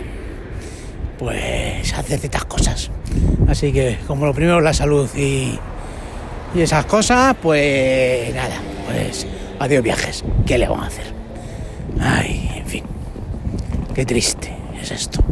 pues 1.17 1.93
hacer 1.93 2.19
ciertas 2.19 2.45
cosas. 2.45 2.91
Así 3.47 3.71
que 3.71 3.97
como 4.05 4.25
lo 4.25 4.33
primero 4.33 4.61
la 4.61 4.73
salud 4.73 5.09
y, 5.15 5.57
y 6.53 6.61
esas 6.61 6.85
cosas, 6.85 7.35
pues 7.41 8.33
nada, 8.35 8.57
pues 8.85 9.25
adiós 9.59 9.83
viajes, 9.83 10.23
¿qué 10.45 10.57
le 10.57 10.67
van 10.67 10.81
a 10.81 10.87
hacer? 10.87 11.05
Ay, 11.99 12.51
en 12.55 12.65
fin, 12.65 12.83
qué 13.95 14.05
triste 14.05 14.55
es 14.79 14.91
esto. 14.91 15.23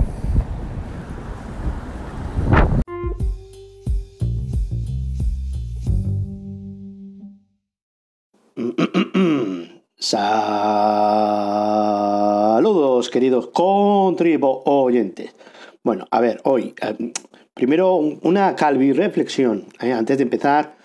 Saludos, 10.06 10.30
queridos 13.10 13.48
contribuyentes. 13.48 15.34
Bueno, 15.82 16.06
a 16.12 16.22
ver, 16.22 16.42
hoy, 16.44 16.76
eh, 16.80 17.12
primero 17.56 17.96
una 17.96 18.56
calvi 18.56 18.94
reflexión, 18.94 19.66
eh, 19.82 19.92
antes 19.92 20.18
de 20.20 20.24
empezar 20.24 20.78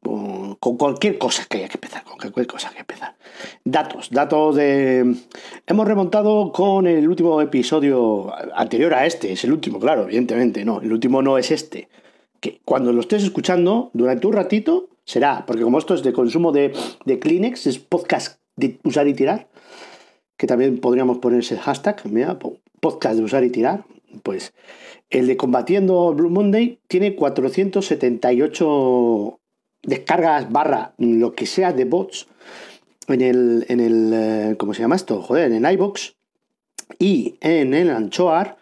con, 0.00 0.54
cualquier 0.76 1.18
cosa 1.18 1.46
que 1.48 1.58
haya 1.58 1.68
que 1.68 1.78
empezar, 1.78 2.04
con 2.04 2.16
cualquier 2.16 2.46
cosa 2.46 2.70
que 2.70 2.78
empezar. 2.78 3.16
Datos, 3.64 4.08
datos 4.12 4.54
de... 4.54 5.16
Hemos 5.66 5.88
remontado 5.88 6.52
con 6.52 6.86
el 6.86 7.08
último 7.08 7.40
episodio 7.40 8.32
anterior 8.54 8.94
a 8.94 9.04
este, 9.04 9.32
es 9.32 9.42
el 9.42 9.52
último, 9.52 9.80
claro, 9.80 10.04
evidentemente, 10.04 10.64
no, 10.64 10.80
el 10.80 10.92
último 10.92 11.22
no 11.22 11.38
es 11.38 11.50
este. 11.50 11.88
Que 12.38 12.60
cuando 12.64 12.92
lo 12.92 13.00
estés 13.00 13.24
escuchando, 13.24 13.90
durante 13.94 14.28
un 14.28 14.34
ratito, 14.34 14.90
será, 15.04 15.44
porque 15.44 15.64
como 15.64 15.78
esto 15.78 15.94
es 15.94 16.04
de 16.04 16.12
consumo 16.12 16.52
de, 16.52 16.72
de 17.04 17.18
Kleenex, 17.18 17.66
es 17.66 17.80
podcast 17.80 18.39
usar 18.84 19.08
y 19.08 19.14
tirar, 19.14 19.48
que 20.36 20.46
también 20.46 20.78
podríamos 20.78 21.18
poner 21.18 21.40
ese 21.40 21.58
hashtag, 21.58 22.00
mira, 22.06 22.38
podcast 22.80 23.16
de 23.16 23.22
usar 23.22 23.44
y 23.44 23.50
tirar, 23.50 23.84
pues 24.22 24.54
el 25.10 25.26
de 25.26 25.36
Combatiendo 25.36 26.14
Blue 26.14 26.30
Monday 26.30 26.78
tiene 26.88 27.16
478 27.16 29.40
descargas 29.82 30.50
barra 30.50 30.94
lo 30.98 31.34
que 31.34 31.46
sea 31.46 31.72
de 31.72 31.84
bots 31.84 32.28
en 33.08 33.22
el, 33.22 33.66
en 33.68 33.80
el 33.80 34.12
eh, 34.14 34.54
¿cómo 34.58 34.74
se 34.74 34.82
llama 34.82 34.96
esto? 34.96 35.22
Joder, 35.22 35.52
en 35.52 35.64
iBox 35.64 36.16
y 36.98 37.36
en 37.40 37.74
el 37.74 37.90
Anchoar 37.90 38.56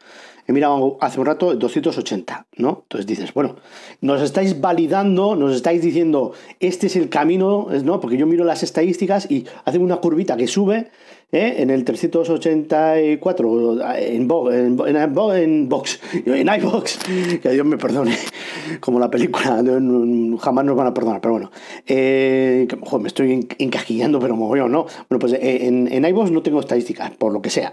he 0.46 0.52
mirado 0.52 0.98
hace 1.00 1.18
un 1.20 1.26
rato 1.26 1.54
280, 1.54 2.46
¿no? 2.58 2.80
Entonces 2.82 3.06
dices, 3.06 3.32
bueno, 3.32 3.56
nos 4.00 4.20
estáis 4.22 4.60
validando, 4.60 5.36
nos 5.36 5.54
estáis 5.54 5.82
diciendo, 5.82 6.32
este 6.60 6.88
es 6.88 6.96
el 6.96 7.08
camino, 7.08 7.68
¿no? 7.84 8.00
Porque 8.00 8.16
yo 8.16 8.26
miro 8.26 8.44
las 8.44 8.62
estadísticas 8.62 9.30
y 9.30 9.46
hace 9.64 9.78
una 9.78 9.96
curvita 9.96 10.36
que 10.36 10.46
sube 10.46 10.90
¿eh? 11.32 11.56
en 11.58 11.70
el 11.70 11.84
384, 11.84 13.78
en, 13.96 14.28
Bo, 14.28 14.52
en, 14.52 14.78
en, 14.86 14.96
en, 14.96 15.68
Box, 15.68 16.00
en 16.24 16.48
iBox, 16.48 16.98
que 17.42 17.50
Dios 17.50 17.66
me 17.66 17.76
perdone, 17.76 18.16
como 18.80 18.98
la 18.98 19.10
película, 19.10 19.62
jamás 20.40 20.64
nos 20.64 20.76
van 20.76 20.86
a 20.86 20.94
perdonar, 20.94 21.20
pero 21.20 21.32
bueno, 21.32 21.50
eh, 21.86 22.66
me 23.00 23.08
estoy 23.08 23.46
encajillando, 23.58 24.18
pero 24.18 24.36
mogollón, 24.36 24.72
¿no? 24.72 24.86
Bueno, 25.08 25.20
pues 25.20 25.34
eh, 25.34 25.66
en, 25.66 25.92
en 25.92 26.04
iBox 26.04 26.30
no 26.30 26.42
tengo 26.42 26.60
estadísticas, 26.60 27.10
por 27.12 27.32
lo 27.32 27.42
que 27.42 27.50
sea. 27.50 27.72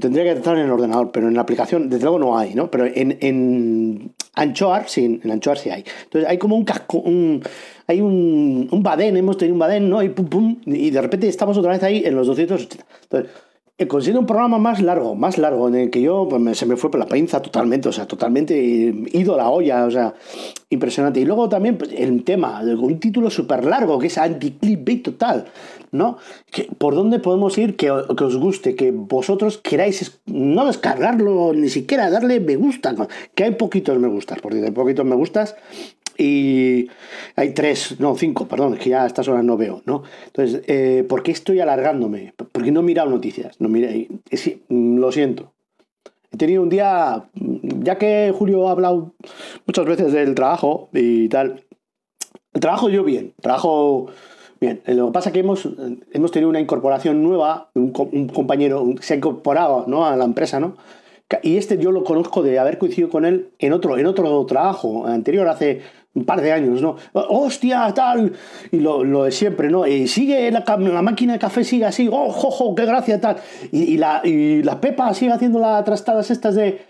Tendría 0.00 0.22
que 0.24 0.32
estar 0.32 0.56
en 0.56 0.66
el 0.66 0.70
ordenador, 0.70 1.10
pero 1.10 1.28
en 1.28 1.34
la 1.34 1.40
aplicación, 1.40 1.88
desde 1.88 2.04
luego, 2.04 2.18
no 2.18 2.38
hay, 2.38 2.54
¿no? 2.54 2.70
Pero 2.70 2.86
en 2.86 4.12
Anchoar, 4.38 4.88
sí, 4.88 5.20
en 5.22 5.30
Anchoar 5.30 5.58
sí 5.58 5.70
hay. 5.70 5.84
Entonces 6.04 6.28
hay 6.28 6.38
como 6.38 6.56
un 6.56 6.64
casco, 6.64 6.98
un, 6.98 7.42
hay 7.86 8.00
un, 8.00 8.68
un 8.70 8.82
badén, 8.82 9.16
hemos 9.16 9.36
tenido 9.36 9.54
un 9.54 9.58
badén, 9.58 9.90
¿no? 9.90 10.02
Y 10.02 10.10
pum, 10.10 10.26
pum, 10.26 10.56
y 10.66 10.90
de 10.90 11.02
repente 11.02 11.28
estamos 11.28 11.58
otra 11.58 11.72
vez 11.72 11.82
ahí 11.82 12.02
en 12.04 12.14
los 12.14 12.26
280. 12.26 12.86
Entonces, 13.02 13.30
conseguido 13.86 14.18
un 14.18 14.26
programa 14.26 14.58
más 14.58 14.82
largo, 14.82 15.14
más 15.14 15.38
largo, 15.38 15.68
en 15.68 15.76
el 15.76 15.90
que 15.90 16.02
yo 16.02 16.26
pues, 16.28 16.58
se 16.58 16.66
me 16.66 16.76
fue 16.76 16.90
por 16.90 16.98
la 16.98 17.06
pinza 17.06 17.40
totalmente, 17.40 17.88
o 17.88 17.92
sea, 17.92 18.06
totalmente 18.06 18.56
ido 18.56 19.34
a 19.34 19.36
la 19.36 19.50
olla, 19.50 19.84
o 19.84 19.90
sea, 19.90 20.14
impresionante. 20.68 21.20
Y 21.20 21.24
luego 21.24 21.48
también 21.48 21.78
pues, 21.78 21.92
el 21.92 22.24
tema, 22.24 22.60
un 22.60 22.98
título 22.98 23.30
súper 23.30 23.64
largo, 23.64 24.00
que 24.00 24.08
es 24.08 24.18
anti-clickbait 24.18 25.04
total, 25.04 25.44
¿no? 25.92 26.18
Que, 26.50 26.68
¿Por 26.76 26.96
dónde 26.96 27.20
podemos 27.20 27.56
ir 27.56 27.76
que, 27.76 27.86
que, 28.16 28.24
os 28.24 28.36
guste, 28.36 28.74
que 28.74 28.90
vosotros 28.90 29.58
queráis 29.58 30.18
no 30.26 30.66
descargarlo, 30.66 31.52
ni 31.54 31.68
siquiera 31.68 32.10
darle 32.10 32.40
me 32.40 32.56
gusta, 32.56 32.96
que 33.36 33.44
hay 33.44 33.52
poquitos 33.52 33.96
me 34.00 34.08
gustas, 34.08 34.40
porque 34.40 34.60
hay 34.64 34.72
poquitos 34.72 35.06
me 35.06 35.14
gustas 35.14 35.54
y 36.18 36.90
hay 37.36 37.54
tres, 37.54 38.00
no, 38.00 38.16
cinco, 38.16 38.48
perdón, 38.48 38.74
es 38.74 38.80
que 38.80 38.90
ya 38.90 39.04
a 39.04 39.06
estas 39.06 39.28
horas 39.28 39.44
no 39.44 39.56
veo, 39.56 39.82
¿no? 39.86 40.02
Entonces, 40.26 40.62
eh, 40.66 41.04
¿por 41.08 41.22
qué 41.22 41.30
estoy 41.30 41.60
alargándome? 41.60 42.34
Porque 42.50 42.72
no 42.72 42.80
he 42.80 42.82
mirado 42.82 43.08
noticias, 43.08 43.60
no 43.60 43.68
miré, 43.68 44.08
sí, 44.32 44.64
lo 44.68 45.12
siento. 45.12 45.52
He 46.32 46.36
tenido 46.36 46.62
un 46.62 46.68
día, 46.68 47.24
ya 47.34 47.96
que 47.98 48.34
Julio 48.36 48.68
ha 48.68 48.72
hablado 48.72 49.12
muchas 49.64 49.86
veces 49.86 50.12
del 50.12 50.34
trabajo 50.34 50.88
y 50.92 51.28
tal, 51.28 51.62
el 52.52 52.60
trabajo 52.60 52.88
yo 52.88 53.04
bien, 53.04 53.32
trabajo 53.40 54.08
bien. 54.60 54.82
Lo 54.86 55.06
que 55.06 55.12
pasa 55.12 55.28
es 55.28 55.32
que 55.32 55.40
hemos, 55.40 55.68
hemos 56.12 56.32
tenido 56.32 56.50
una 56.50 56.60
incorporación 56.60 57.22
nueva, 57.22 57.70
un, 57.74 57.92
un 58.12 58.28
compañero 58.28 58.84
se 59.00 59.14
ha 59.14 59.16
incorporado 59.16 59.84
¿no? 59.86 60.04
a 60.04 60.16
la 60.16 60.24
empresa, 60.24 60.58
¿no? 60.58 60.76
Y 61.42 61.58
este 61.58 61.76
yo 61.76 61.92
lo 61.92 62.04
conozco 62.04 62.42
de 62.42 62.58
haber 62.58 62.78
coincidido 62.78 63.10
con 63.10 63.26
él 63.26 63.50
en 63.58 63.74
otro, 63.74 63.98
en 63.98 64.06
otro 64.06 64.46
trabajo 64.46 65.06
anterior, 65.06 65.46
hace 65.46 65.82
un 66.18 66.24
par 66.24 66.40
de 66.40 66.52
años, 66.52 66.82
¿no? 66.82 66.96
¡Hostia, 67.12 67.92
tal! 67.94 68.32
Y 68.70 68.80
lo, 68.80 69.24
de 69.24 69.32
siempre, 69.32 69.70
¿no? 69.70 69.86
Y 69.86 70.08
sigue 70.08 70.50
la, 70.50 70.64
la, 70.66 71.02
máquina 71.02 71.34
de 71.34 71.38
café, 71.38 71.64
sigue 71.64 71.84
así, 71.84 72.08
¡oh, 72.10 72.30
jo, 72.30 72.74
qué 72.74 72.84
gracia, 72.84 73.20
tal! 73.20 73.36
Y, 73.72 73.98
y, 74.24 74.62
la, 74.62 74.80
Pepa 74.80 75.12
sigue 75.14 75.32
haciendo 75.32 75.58
las 75.58 75.84
trastadas 75.84 76.30
estas 76.30 76.54
de... 76.54 76.82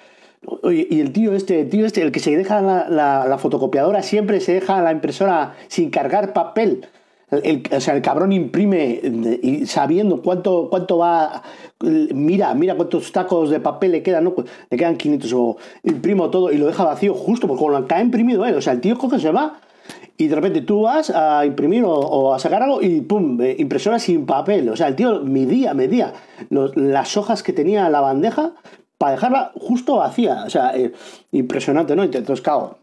Y 0.70 1.00
el 1.00 1.12
tío 1.12 1.35
este, 1.35 1.62
el 1.62 1.68
tío 1.68 1.85
este, 1.85 2.00
el 2.00 2.12
que 2.12 2.20
se 2.20 2.37
deja 2.37 2.61
la 2.61 3.38
fotocopiadora, 3.38 4.02
siempre 4.02 4.40
se 4.40 4.52
deja 4.52 4.80
la 4.82 4.92
impresora 4.92 5.54
sin 5.66 5.90
cargar 5.90 6.32
papel. 6.32 6.87
El, 7.30 7.62
o 7.70 7.80
sea, 7.80 7.94
el 7.94 8.02
cabrón 8.02 8.32
imprime 8.32 9.00
y 9.42 9.66
sabiendo 9.66 10.23
cuánto, 10.23 10.68
cuánto 10.70 10.99
va. 10.99 11.42
Mira, 11.80 12.54
mira 12.54 12.75
cuántos 12.75 13.12
tacos 13.12 13.50
de 13.50 13.61
papel 13.61 13.92
le 13.92 14.02
quedan, 14.02 14.25
¿no? 14.25 14.35
Pues 14.35 14.49
le 14.70 14.76
quedan 14.76 14.97
500 14.97 15.32
o 15.35 15.56
imprimo 15.85 16.30
todo 16.30 16.50
y 16.50 16.56
lo 16.56 16.66
deja 16.66 16.85
vacío 16.85 17.14
justo 17.14 17.47
porque 17.47 17.62
con 17.62 17.73
lo 17.73 17.87
que 17.87 17.94
ha 17.94 18.00
imprimido 18.00 18.47
él. 18.47 18.54
O 18.54 18.62
sea, 18.62 18.73
el 18.73 18.80
tío 18.80 18.97
coge, 18.97 19.18
se 19.18 19.30
va 19.30 19.61
y 20.20 20.26
de 20.26 20.35
repente 20.35 20.62
tú 20.62 20.82
vas 20.82 21.11
a 21.11 21.47
imprimir 21.47 21.85
o, 21.87 22.35
a 22.35 22.38
sacar 22.40 22.62
algo 22.62 22.82
y 22.82 23.00
pum, 23.02 23.38
impresora 23.56 24.00
sin 24.00 24.26
papel. 24.26 24.68
O 24.68 24.76
sea, 24.76 24.88
el 24.88 24.97
tío 24.97 25.23
medía, 25.23 25.75
medía 25.75 26.12
las 26.50 27.16
hojas 27.16 27.44
que 27.44 27.52
tenía 27.52 27.88
la 27.88 28.00
bandeja 28.00 28.54
para 28.99 29.12
dejarla 29.12 29.52
justo 29.55 29.97
vacía. 29.97 30.43
O 30.45 30.50
sea, 30.50 30.76
eh, 30.76 30.93
impresionante, 31.31 31.95
¿no? 31.95 32.02
Entonces, 32.02 32.43
claro, 32.43 32.78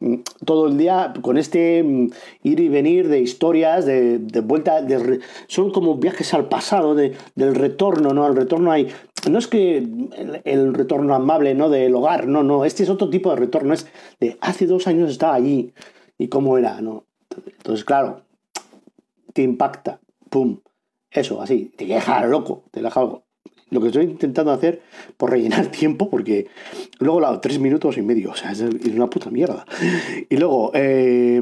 todo 0.45 0.67
el 0.67 0.77
día 0.77 1.13
con 1.22 1.38
este 1.38 1.84
mm, 1.84 2.10
ir 2.43 2.60
y 2.62 2.69
venir 2.69 3.10
de 3.10 3.19
historias, 3.19 3.86
de, 3.86 4.17
vuelta, 4.43 4.81
de 4.81 5.19
son 5.48 5.72
como 5.72 5.98
viajes 5.98 6.34
al 6.34 6.48
pasado, 6.48 6.95
de, 6.95 7.15
del 7.36 7.53
retorno, 7.53 8.13
¿no? 8.13 8.25
Al 8.25 8.36
retorno 8.36 8.72
hay... 8.72 8.88
No 9.29 9.39
es 9.39 9.48
que 9.48 9.77
el, 10.45 10.74
retorno 10.74 11.15
amable, 11.15 11.55
¿no? 11.55 11.69
Del 11.69 11.95
hogar, 11.95 12.27
no, 12.27 12.43
no. 12.43 12.63
Este 12.63 12.84
es 12.84 12.89
otro 12.89 13.10
tipo 13.10 13.31
de 13.31 13.38
retorno. 13.38 13.74
Es 13.74 13.88
de 14.19 14.38
hace 14.39 14.67
dos 14.67 14.88
años 14.88 15.10
estaba 15.10 15.34
allí 15.34 15.74
y 16.17 16.27
cómo 16.27 16.60
era, 16.60 16.79
¿no? 16.79 17.05
Entonces, 17.57 17.84
claro, 17.84 18.22
te 19.34 19.41
impacta. 19.41 20.00
¡Pum! 20.29 20.60
Eso, 21.10 21.41
así. 21.41 21.74
Te 21.75 21.86
deja 21.86 22.24
loco. 22.27 22.65
Te 22.69 22.84
deja 22.84 23.00
algo 23.00 23.25
lo 23.75 23.82
que 23.82 23.88
estoy 23.88 24.05
intentando 24.05 24.51
hacer 24.51 24.82
por 25.17 25.29
rellenar 25.29 25.67
tiempo, 25.72 26.10
porque 26.10 26.48
luego 27.00 27.20
la 27.20 27.39
tres 27.39 27.60
minutos 27.60 27.98
y 27.98 28.01
medio, 28.01 28.32
o 28.32 28.36
sea, 28.36 28.51
es 28.51 28.62
una 28.62 29.08
puta 29.08 29.29
mierda. 29.29 29.65
Y 30.29 30.38
luego 30.38 30.72
eh, 30.74 31.41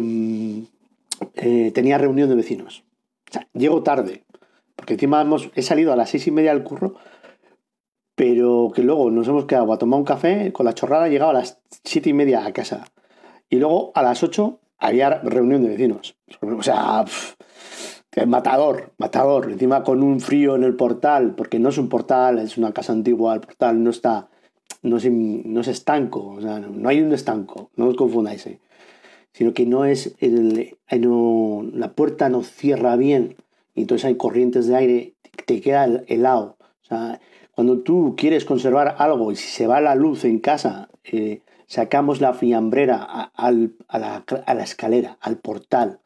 eh, 1.36 1.72
tenía 1.74 1.98
reunión 1.98 2.30
de 2.30 2.36
vecinos. 2.36 2.84
O 3.30 3.34
sea, 3.34 3.48
llego 3.54 3.84
tarde, 3.84 4.26
porque 4.76 4.94
encima 4.94 5.22
hemos, 5.22 5.50
he 5.56 5.62
salido 5.62 5.94
a 5.94 5.96
las 5.96 6.10
seis 6.10 6.28
y 6.28 6.32
media 6.32 6.54
del 6.54 6.64
curro, 6.64 6.96
pero 8.16 8.72
que 8.76 8.84
luego 8.84 9.10
nos 9.10 9.28
hemos 9.28 9.46
quedado 9.46 9.72
a 9.74 9.78
tomar 9.78 10.00
un 10.00 10.06
café 10.06 10.52
con 10.52 10.66
la 10.66 10.74
chorrada, 10.74 11.08
he 11.08 11.12
llegado 11.12 11.32
a 11.32 11.36
las 11.36 11.60
siete 11.84 12.10
y 12.10 12.14
media 12.14 12.46
a 12.46 12.54
casa. 12.54 12.86
Y 13.50 13.58
luego 13.58 13.92
a 13.96 14.04
las 14.04 14.24
ocho 14.24 14.60
había 14.78 15.10
reunión 15.22 15.64
de 15.64 15.70
vecinos. 15.70 16.16
O 16.42 16.64
sea, 16.64 17.06
matador, 18.28 18.94
matador. 18.98 19.52
Encima 19.52 19.84
con 19.84 20.04
un 20.04 20.20
frío 20.20 20.56
en 20.56 20.64
el 20.64 20.76
portal, 20.76 21.34
porque 21.36 21.60
no 21.60 21.70
es 21.70 21.78
un 21.78 21.90
portal, 21.90 22.40
es 22.40 22.58
una 22.58 22.74
casa 22.74 22.94
antigua, 22.94 23.34
el 23.34 23.42
portal 23.42 23.84
no 23.84 23.90
está, 23.90 24.30
no 24.82 24.98
es, 24.98 25.10
no 25.10 25.62
es 25.62 25.68
estanco, 25.68 26.28
o 26.28 26.42
sea, 26.42 26.60
no 26.60 26.90
hay 26.90 27.02
un 27.02 27.14
estanco, 27.14 27.72
no 27.76 27.88
os 27.88 27.96
confundáis, 27.96 28.46
¿eh? 28.48 28.60
sino 29.32 29.54
que 29.54 29.66
no 29.66 29.86
es 29.86 30.16
el, 30.20 30.78
no, 31.00 31.66
la 31.74 31.94
puerta 31.94 32.30
no 32.30 32.44
cierra 32.44 32.96
bien, 32.96 33.36
y 33.74 33.82
entonces 33.82 34.06
hay 34.06 34.16
corrientes 34.16 34.68
de 34.68 34.76
aire, 34.76 35.14
te 35.46 35.60
queda 35.62 35.86
helado. 36.08 36.58
O 36.84 36.86
sea, 36.86 37.20
cuando 37.56 37.80
tú 37.80 38.14
quieres 38.16 38.46
conservar 38.46 38.96
algo 39.00 39.32
y 39.32 39.36
si 39.36 39.48
se 39.48 39.66
va 39.66 39.82
la 39.82 39.96
luz 39.96 40.26
en 40.26 40.40
casa, 40.40 40.90
eh, 41.04 41.42
sacamos 41.66 42.22
la 42.22 42.34
fiambrera 42.34 43.32
a 43.36 43.52
la 43.52 44.64
escalera, 44.64 45.18
al 45.22 45.38
portal, 45.38 46.00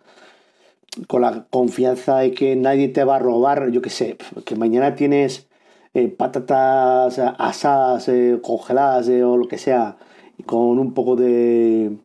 con 1.05 1.21
la 1.21 1.45
confianza 1.49 2.19
de 2.19 2.31
que 2.31 2.55
nadie 2.55 2.87
te 2.89 3.03
va 3.03 3.17
a 3.17 3.19
robar, 3.19 3.69
yo 3.69 3.81
qué 3.81 3.89
sé, 3.89 4.17
que 4.45 4.55
mañana 4.55 4.95
tienes 4.95 5.47
eh, 5.93 6.07
patatas 6.07 7.19
asadas, 7.19 8.07
eh, 8.09 8.39
congeladas 8.41 9.07
eh, 9.09 9.23
o 9.23 9.37
lo 9.37 9.47
que 9.47 9.57
sea, 9.57 9.97
con 10.45 10.79
un 10.79 10.93
poco 10.93 11.15
de, 11.15 11.97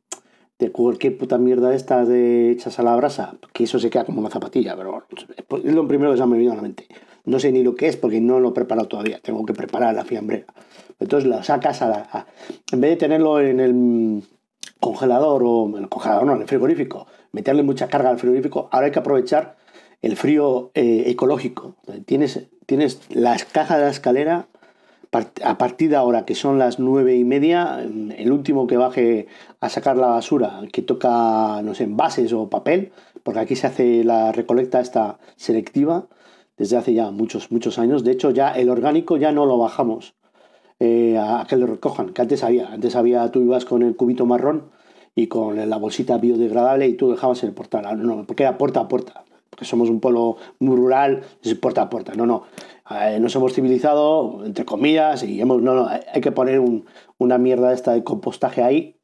de 0.58 0.72
cualquier 0.72 1.18
puta 1.18 1.38
mierda 1.38 1.70
de 1.70 1.76
estas 1.76 2.08
de 2.08 2.50
hechas 2.50 2.78
a 2.78 2.82
la 2.82 2.96
brasa, 2.96 3.34
que 3.52 3.64
eso 3.64 3.78
se 3.78 3.90
queda 3.90 4.04
como 4.04 4.20
una 4.20 4.30
zapatilla, 4.30 4.76
pero 4.76 5.04
es 5.64 5.74
lo 5.74 5.88
primero 5.88 6.12
que 6.12 6.18
se 6.18 6.26
me 6.26 6.36
venido 6.36 6.52
a 6.52 6.56
la 6.56 6.62
mente. 6.62 6.86
No 7.24 7.38
sé 7.38 7.52
ni 7.52 7.62
lo 7.62 7.74
que 7.74 7.88
es 7.88 7.96
porque 7.96 8.20
no 8.20 8.40
lo 8.40 8.50
he 8.50 8.52
preparado 8.52 8.88
todavía, 8.88 9.20
tengo 9.20 9.44
que 9.44 9.52
preparar 9.52 9.94
la 9.94 10.04
fiambrera. 10.04 10.46
Entonces 10.98 11.28
lo 11.28 11.42
sacas 11.42 11.82
a 11.82 11.88
la... 11.88 12.26
en 12.72 12.80
vez 12.80 12.92
de 12.92 12.96
tenerlo 12.96 13.40
en 13.40 13.60
el 13.60 14.22
congelador 14.80 15.42
o 15.44 15.66
en 15.68 15.84
el 15.84 15.88
congelador, 15.88 16.26
no, 16.26 16.34
en 16.34 16.42
el 16.42 16.48
frigorífico, 16.48 17.06
meterle 17.32 17.62
mucha 17.62 17.88
carga 17.88 18.10
al 18.10 18.18
frigorífico, 18.18 18.68
ahora 18.70 18.86
hay 18.86 18.92
que 18.92 18.98
aprovechar 18.98 19.56
el 20.02 20.16
frío 20.16 20.70
eh, 20.74 21.04
ecológico. 21.06 21.74
Tienes, 22.06 22.46
tienes 22.66 23.00
las 23.10 23.44
cajas 23.44 23.78
de 23.78 23.84
la 23.84 23.90
escalera 23.90 24.46
a 25.44 25.58
partir 25.58 25.90
de 25.90 25.96
ahora, 25.96 26.24
que 26.24 26.34
son 26.34 26.58
las 26.58 26.78
nueve 26.78 27.16
y 27.16 27.24
media, 27.24 27.80
el 27.82 28.32
último 28.32 28.66
que 28.66 28.78
baje 28.78 29.26
a 29.60 29.68
sacar 29.68 29.98
la 29.98 30.06
basura, 30.06 30.60
que 30.72 30.80
toca, 30.80 31.60
no 31.62 31.72
envases 31.78 32.32
o 32.32 32.48
papel, 32.48 32.92
porque 33.22 33.40
aquí 33.40 33.54
se 33.54 33.66
hace 33.66 34.04
la 34.04 34.32
recolecta 34.32 34.80
esta 34.80 35.18
selectiva 35.36 36.06
desde 36.56 36.78
hace 36.78 36.94
ya 36.94 37.10
muchos, 37.10 37.50
muchos 37.50 37.78
años. 37.78 38.04
De 38.04 38.12
hecho, 38.12 38.30
ya 38.30 38.52
el 38.52 38.70
orgánico 38.70 39.18
ya 39.18 39.32
no 39.32 39.44
lo 39.44 39.58
bajamos 39.58 40.14
eh, 40.80 41.18
a 41.18 41.46
que 41.46 41.56
lo 41.56 41.66
recojan, 41.66 42.14
que 42.14 42.22
antes 42.22 42.42
había. 42.42 42.72
Antes 42.72 42.96
había, 42.96 43.30
tú 43.30 43.42
ibas 43.42 43.66
con 43.66 43.82
el 43.82 43.94
cubito 43.94 44.24
marrón 44.24 44.70
y 45.14 45.26
con 45.26 45.68
la 45.68 45.76
bolsita 45.76 46.18
biodegradable 46.18 46.86
y 46.88 46.94
tú 46.94 47.10
dejabas 47.10 47.42
el 47.42 47.52
portal. 47.52 47.84
No, 48.02 48.16
no, 48.16 48.26
porque 48.26 48.44
era 48.44 48.58
puerta 48.58 48.80
a 48.80 48.88
puerta. 48.88 49.24
Porque 49.50 49.64
somos 49.66 49.90
un 49.90 50.00
pueblo 50.00 50.38
muy 50.60 50.76
rural, 50.76 51.22
es 51.42 51.54
puerta 51.54 51.82
a 51.82 51.90
puerta. 51.90 52.14
No, 52.14 52.24
no. 52.24 52.44
Eh, 52.90 53.18
nos 53.20 53.34
hemos 53.36 53.52
civilizado, 53.52 54.44
entre 54.46 54.64
comillas, 54.64 55.22
y 55.22 55.40
hemos. 55.40 55.60
No, 55.60 55.74
no. 55.74 55.88
Hay 55.88 56.20
que 56.22 56.32
poner 56.32 56.60
una 57.18 57.38
mierda 57.38 57.72
esta 57.72 57.92
de 57.92 58.02
compostaje 58.02 58.62
ahí, 58.62 58.96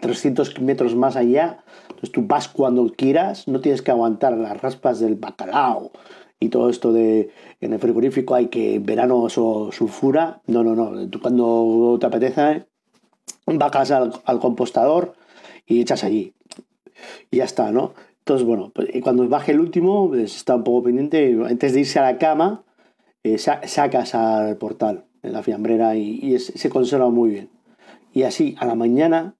300 0.00 0.60
metros 0.60 0.96
más 0.96 1.16
allá. 1.16 1.62
Entonces 1.90 2.12
tú 2.12 2.26
vas 2.26 2.48
cuando 2.48 2.86
quieras, 2.86 3.46
no 3.46 3.60
tienes 3.60 3.82
que 3.82 3.90
aguantar 3.90 4.36
las 4.36 4.60
raspas 4.60 4.98
del 5.00 5.16
bacalao 5.16 5.92
y 6.40 6.48
todo 6.48 6.68
esto 6.68 6.92
de 6.92 7.30
en 7.60 7.72
el 7.72 7.78
frigorífico 7.78 8.34
hay 8.34 8.48
que 8.48 8.78
verano 8.78 9.22
o 9.22 9.28
sulfura. 9.28 10.42
No, 10.46 10.62
no, 10.62 10.74
no. 10.74 11.08
Tú 11.08 11.20
cuando 11.20 11.96
te 12.00 12.06
apetece 12.06 12.66
vacas 13.46 13.90
al, 13.90 14.12
al 14.24 14.40
compostador 14.40 15.14
y 15.66 15.80
echas 15.80 16.04
allí. 16.04 16.34
Y 17.30 17.38
ya 17.38 17.44
está, 17.44 17.72
¿no? 17.72 17.94
Entonces, 18.20 18.46
bueno, 18.46 18.72
pues, 18.74 18.88
cuando 19.02 19.28
baje 19.28 19.52
el 19.52 19.60
último, 19.60 20.08
pues, 20.08 20.36
está 20.36 20.54
un 20.54 20.64
poco 20.64 20.84
pendiente. 20.84 21.38
Antes 21.46 21.74
de 21.74 21.80
irse 21.80 21.98
a 21.98 22.02
la 22.02 22.18
cama, 22.18 22.64
eh, 23.22 23.38
sacas 23.38 24.14
al 24.14 24.56
portal 24.56 25.04
en 25.22 25.32
la 25.32 25.42
fiambrera 25.42 25.94
y, 25.96 26.38
se 26.38 26.70
conserva 26.70 27.10
muy 27.10 27.30
bien. 27.30 27.50
Y 28.12 28.22
así, 28.22 28.54
a 28.58 28.66
la 28.66 28.74
mañana, 28.74 29.34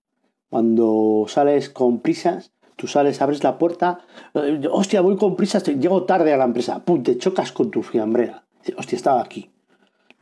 cuando 0.49 1.25
sales 1.27 1.69
con 1.69 1.99
prisas, 2.01 2.51
tú 2.75 2.87
sales, 2.87 3.21
abres 3.21 3.43
la 3.43 3.57
puerta, 3.57 3.99
eh, 4.35 4.61
hostia, 4.71 5.01
voy 5.01 5.17
con 5.17 5.35
prisas, 5.35 5.63
llego 5.63 6.03
tarde 6.03 6.33
a 6.33 6.37
la 6.37 6.45
empresa, 6.45 6.83
pum, 6.85 7.01
te 7.01 7.17
chocas 7.17 7.51
con 7.51 7.71
tu 7.71 7.81
fiambrera. 7.81 8.45
Hostia, 8.77 8.97
estaba 8.97 9.21
aquí 9.21 9.49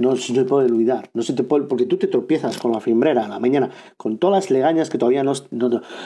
no 0.04 0.16
se 0.18 0.44
puede 0.44 0.72
olvidar, 0.72 1.10
no 1.14 1.22
se 1.24 1.34
te 1.34 1.44
puede, 1.44 1.66
porque 1.66 1.86
tú 1.86 1.98
te 1.98 2.08
tropiezas 2.08 2.58
con 2.58 2.72
la 2.72 2.82
fimbrera 2.82 3.26
a 3.26 3.28
la 3.30 3.40
mañana, 3.40 3.72
con 3.98 4.18
todas 4.18 4.44
las 4.44 4.52
legañas 4.52 4.90
que 4.90 4.98
todavía 4.98 5.24
no, 5.24 5.34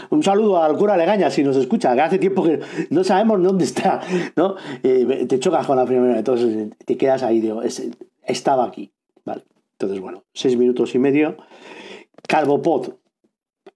un 0.10 0.23
saludo 0.23 0.62
al 0.62 0.77
cura 0.77 0.95
legaña 0.95 1.31
si 1.31 1.43
nos 1.43 1.57
escucha, 1.57 1.93
que 1.95 2.01
hace 2.01 2.19
tiempo 2.19 2.43
que 2.43 2.60
no 2.91 3.03
sabemos 3.03 3.41
dónde 3.41 3.65
está, 3.65 4.01
¿no? 4.36 4.55
Eh, 4.83 5.25
te 5.27 5.39
chocas 5.39 5.65
con 5.65 5.77
la 5.77 5.88
fimbrera, 5.88 6.19
entonces 6.19 6.69
te 6.86 6.95
quedas 6.95 7.23
ahí, 7.23 7.41
digo, 7.41 7.62
estaba 8.23 8.65
aquí, 8.65 8.91
¿vale? 9.25 9.43
Entonces, 9.73 9.99
bueno, 9.99 10.23
seis 10.33 10.57
minutos 10.57 10.95
y 10.95 10.99
medio. 10.99 11.38
Calvopod, 12.27 12.93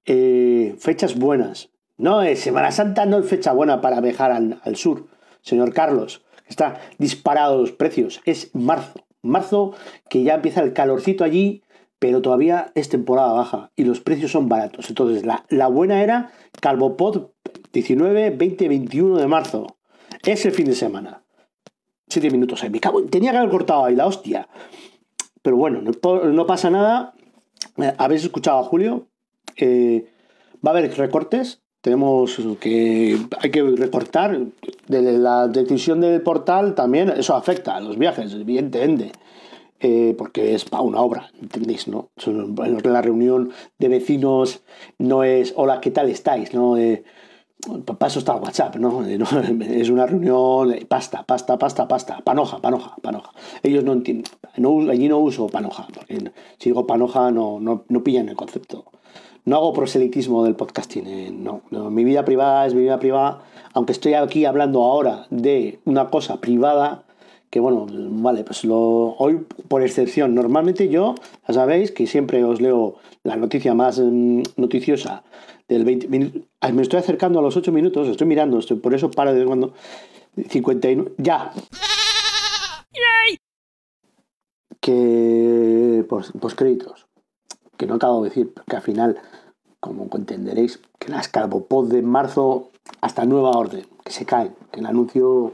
eh, 0.05 0.75
fechas 0.79 1.17
buenas. 1.17 1.69
No, 1.97 2.21
es 2.21 2.39
Semana 2.39 2.71
Santa 2.71 3.05
no 3.05 3.19
es 3.19 3.27
fecha 3.27 3.53
buena 3.53 3.81
para 3.81 4.01
viajar 4.01 4.31
al, 4.31 4.59
al 4.63 4.75
sur, 4.75 5.07
señor 5.41 5.73
Carlos. 5.73 6.23
Está 6.47 6.81
disparado 6.97 7.59
los 7.61 7.71
precios, 7.71 8.21
es 8.25 8.49
marzo 8.53 9.05
marzo, 9.21 9.73
que 10.09 10.23
ya 10.23 10.35
empieza 10.35 10.61
el 10.61 10.73
calorcito 10.73 11.23
allí, 11.23 11.63
pero 11.99 12.21
todavía 12.21 12.71
es 12.73 12.89
temporada 12.89 13.33
baja 13.33 13.71
y 13.75 13.83
los 13.83 14.01
precios 14.01 14.31
son 14.31 14.49
baratos. 14.49 14.89
Entonces, 14.89 15.23
la, 15.23 15.67
buena 15.67 16.01
era 16.01 16.31
Calvopod 16.59 17.27
19, 17.73 18.31
20, 18.31 18.67
21 18.67 19.17
de 19.17 19.27
marzo. 19.27 19.77
Es 20.23 20.45
el 20.45 20.51
fin 20.51 20.65
de 20.65 20.75
semana. 20.75 21.23
Siete 22.07 22.31
minutos. 22.31 22.67
Me 22.69 22.79
cago, 22.79 23.03
tenía 23.05 23.31
que 23.31 23.37
haber 23.37 23.51
cortado 23.51 23.85
ahí 23.85 23.95
la 23.95 24.07
hostia. 24.07 24.49
Pero 25.41 25.57
bueno, 25.57 25.81
no, 25.81 26.45
pasa 26.47 26.69
nada. 26.69 27.13
Eh, 27.77 27.93
habéis 27.97 28.23
escuchado 28.23 28.59
a 28.59 28.63
Julio. 28.63 29.07
Eh, 29.57 30.11
va 30.65 30.71
a 30.71 30.77
haber 30.77 30.91
recortes. 30.97 31.60
Tenemos 31.81 32.39
que. 32.59 33.17
Hay 33.39 33.51
que 33.51 33.63
recortar. 33.63 34.39
De 34.87 35.01
la 35.01 35.47
decisión 35.47 36.01
del 36.01 36.21
portal 36.21 36.75
también, 36.75 37.09
eso 37.09 37.35
afecta 37.35 37.75
a 37.75 37.81
los 37.81 37.97
viajes, 37.97 38.33
evidentemente. 38.33 39.11
Eh, 39.83 40.13
porque 40.15 40.53
es 40.53 40.65
para 40.65 40.83
una 40.83 41.01
obra, 41.01 41.31
¿entendéis? 41.41 41.87
¿no? 41.87 42.09
La 42.83 43.01
reunión 43.01 43.51
de 43.79 43.87
vecinos 43.87 44.61
no 44.99 45.23
es 45.23 45.53
hola, 45.55 45.81
¿qué 45.81 45.89
tal 45.89 46.07
estáis? 46.07 46.53
¿no? 46.53 46.77
Eh, 46.77 47.03
para 47.85 48.07
eso 48.07 48.19
está 48.19 48.35
WhatsApp, 48.35 48.75
¿no? 48.75 49.03
Es 49.05 49.89
una 49.89 50.05
reunión 50.05 50.75
pasta, 50.87 51.23
pasta, 51.23 51.57
pasta, 51.57 51.87
pasta, 51.87 52.19
panoja, 52.23 52.59
panoja, 52.59 52.95
panoja. 53.01 53.31
Ellos 53.63 53.83
no 53.83 53.93
entienden, 53.93 54.31
no, 54.57 54.89
allí 54.91 55.07
no 55.07 55.17
uso 55.17 55.47
panoja, 55.47 55.87
porque 55.91 56.31
si 56.59 56.69
digo 56.69 56.85
panoja 56.85 57.31
no, 57.31 57.59
no, 57.59 57.83
no 57.87 58.03
pillan 58.03 58.29
el 58.29 58.35
concepto 58.35 58.85
no 59.45 59.55
hago 59.55 59.73
proselitismo 59.73 60.43
del 60.43 60.55
podcasting, 60.55 61.07
eh, 61.07 61.31
no, 61.31 61.61
mi 61.89 62.03
vida 62.03 62.23
privada 62.25 62.65
es 62.65 62.73
mi 62.73 62.81
vida 62.81 62.99
privada, 62.99 63.43
aunque 63.73 63.91
estoy 63.91 64.13
aquí 64.13 64.45
hablando 64.45 64.83
ahora 64.83 65.25
de 65.29 65.79
una 65.85 66.09
cosa 66.09 66.39
privada, 66.39 67.03
que 67.49 67.59
bueno, 67.59 67.87
vale, 67.89 68.43
pues 68.43 68.63
lo 68.63 68.79
hoy 69.17 69.45
por 69.67 69.83
excepción, 69.83 70.35
normalmente 70.35 70.89
yo, 70.89 71.15
ya 71.47 71.53
sabéis 71.53 71.91
que 71.91 72.07
siempre 72.07 72.43
os 72.43 72.61
leo 72.61 72.95
la 73.23 73.35
noticia 73.35 73.73
más 73.73 73.99
mm, 73.99 74.43
noticiosa 74.57 75.23
del 75.67 75.85
20 75.85 76.07
minutos, 76.07 76.41
me 76.73 76.81
estoy 76.81 76.99
acercando 76.99 77.39
a 77.39 77.41
los 77.41 77.57
8 77.57 77.71
minutos, 77.71 78.07
estoy 78.07 78.27
mirando, 78.27 78.59
estoy, 78.59 78.77
por 78.77 78.93
eso 78.93 79.09
paro 79.11 79.33
de 79.33 79.45
cuando. 79.45 79.73
59, 80.49 81.13
ya. 81.17 81.51
Que 84.79 86.05
pues, 86.09 86.31
pues 86.39 86.55
créditos 86.55 87.10
que 87.81 87.87
no 87.87 87.95
acabo 87.95 88.21
de 88.21 88.29
decir, 88.29 88.53
que 88.67 88.75
al 88.75 88.83
final, 88.83 89.17
como 89.79 90.07
entenderéis, 90.13 90.79
que 90.99 91.09
las 91.09 91.27
Calvopod 91.29 91.91
de 91.91 92.03
marzo 92.03 92.69
hasta 93.01 93.25
nueva 93.25 93.57
orden, 93.57 93.87
que 94.05 94.11
se 94.11 94.23
caen, 94.23 94.53
que 94.71 94.81
el 94.81 94.85
anuncio 94.85 95.53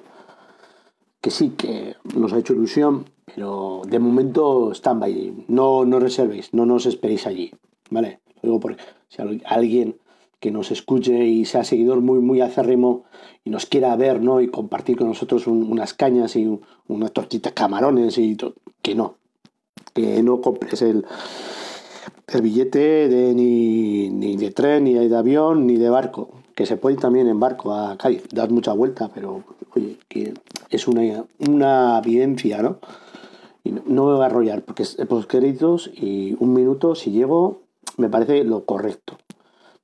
que 1.21 1.31
sí, 1.31 1.51
que 1.51 1.95
nos 2.15 2.33
ha 2.33 2.39
hecho 2.39 2.51
ilusión, 2.51 3.05
pero 3.33 3.81
de 3.87 3.99
momento 3.99 4.73
stand-by, 4.73 5.45
no, 5.47 5.85
no 5.85 6.01
reservéis, 6.01 6.53
no 6.53 6.65
nos 6.65 6.85
esperéis 6.85 7.27
allí, 7.27 7.53
¿vale? 7.91 8.19
Lo 8.41 8.49
digo 8.49 8.59
porque 8.59 8.83
si 9.07 9.21
alguien 9.45 9.95
que 10.41 10.51
nos 10.51 10.69
escuche 10.71 11.27
y 11.27 11.45
sea 11.45 11.63
seguidor 11.63 12.01
muy, 12.01 12.19
muy 12.19 12.41
acérrimo 12.41 13.05
y 13.45 13.51
nos 13.51 13.67
quiera 13.67 13.95
ver, 13.95 14.21
¿no? 14.21 14.41
Y 14.41 14.49
compartir 14.49 14.97
con 14.97 15.07
nosotros 15.07 15.47
unas 15.47 15.93
cañas 15.93 16.35
y 16.35 16.59
unas 16.87 17.13
tortitas 17.13 17.53
camarones 17.53 18.17
y 18.17 18.35
que 18.81 18.95
no, 18.95 19.15
que 19.93 20.21
no 20.23 20.41
compres 20.41 20.81
el, 20.81 21.05
el 22.27 22.41
billete 22.41 23.07
de 23.07 23.33
ni, 23.33 24.09
ni, 24.09 24.35
de 24.35 24.51
tren, 24.51 24.83
ni 24.83 24.93
de 24.93 25.15
avión, 25.15 25.65
ni 25.65 25.77
de 25.77 25.89
barco, 25.89 26.29
que 26.55 26.65
se 26.65 26.77
puede 26.77 26.95
ir 26.95 27.01
también 27.01 27.27
en 27.27 27.39
barco 27.39 27.73
a 27.73 27.97
Cádiz, 27.97 28.23
das 28.31 28.49
mucha 28.49 28.73
vuelta, 28.73 29.09
pero 29.13 29.43
oye, 29.75 29.97
que 30.09 30.33
es 30.69 30.87
una, 30.87 31.23
una 31.47 31.99
evidencia, 32.03 32.61
¿no? 32.61 32.79
Y 33.63 33.71
no, 33.71 34.05
me 34.05 34.13
voy 34.13 34.21
a 34.21 34.25
arrollar, 34.25 34.61
porque 34.61 34.83
es 34.83 34.95
por 35.07 35.27
créditos 35.27 35.89
y 35.93 36.35
un 36.39 36.53
minuto, 36.53 36.95
si 36.95 37.11
llego, 37.11 37.61
me 37.97 38.09
parece 38.09 38.43
lo 38.43 38.65
correcto. 38.65 39.17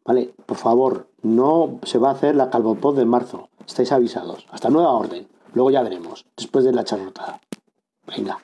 ¿vale? 0.06 0.34
Por 0.46 0.58
favor, 0.58 1.08
no 1.22 1.80
se 1.84 1.98
va 1.98 2.10
a 2.10 2.14
hacer 2.14 2.36
la 2.36 2.50
calvopod 2.50 2.98
de 2.98 3.06
marzo. 3.06 3.50
Estáis 3.66 3.92
avisados. 3.92 4.46
Hasta 4.52 4.70
nueva 4.70 4.92
orden. 4.92 5.28
Luego 5.54 5.72
ya 5.72 5.84
veremos, 5.84 6.26
después 6.36 6.66
de 6.66 6.74
la 6.74 6.84
charlotada. 6.84 7.40
Venga. 8.08 8.40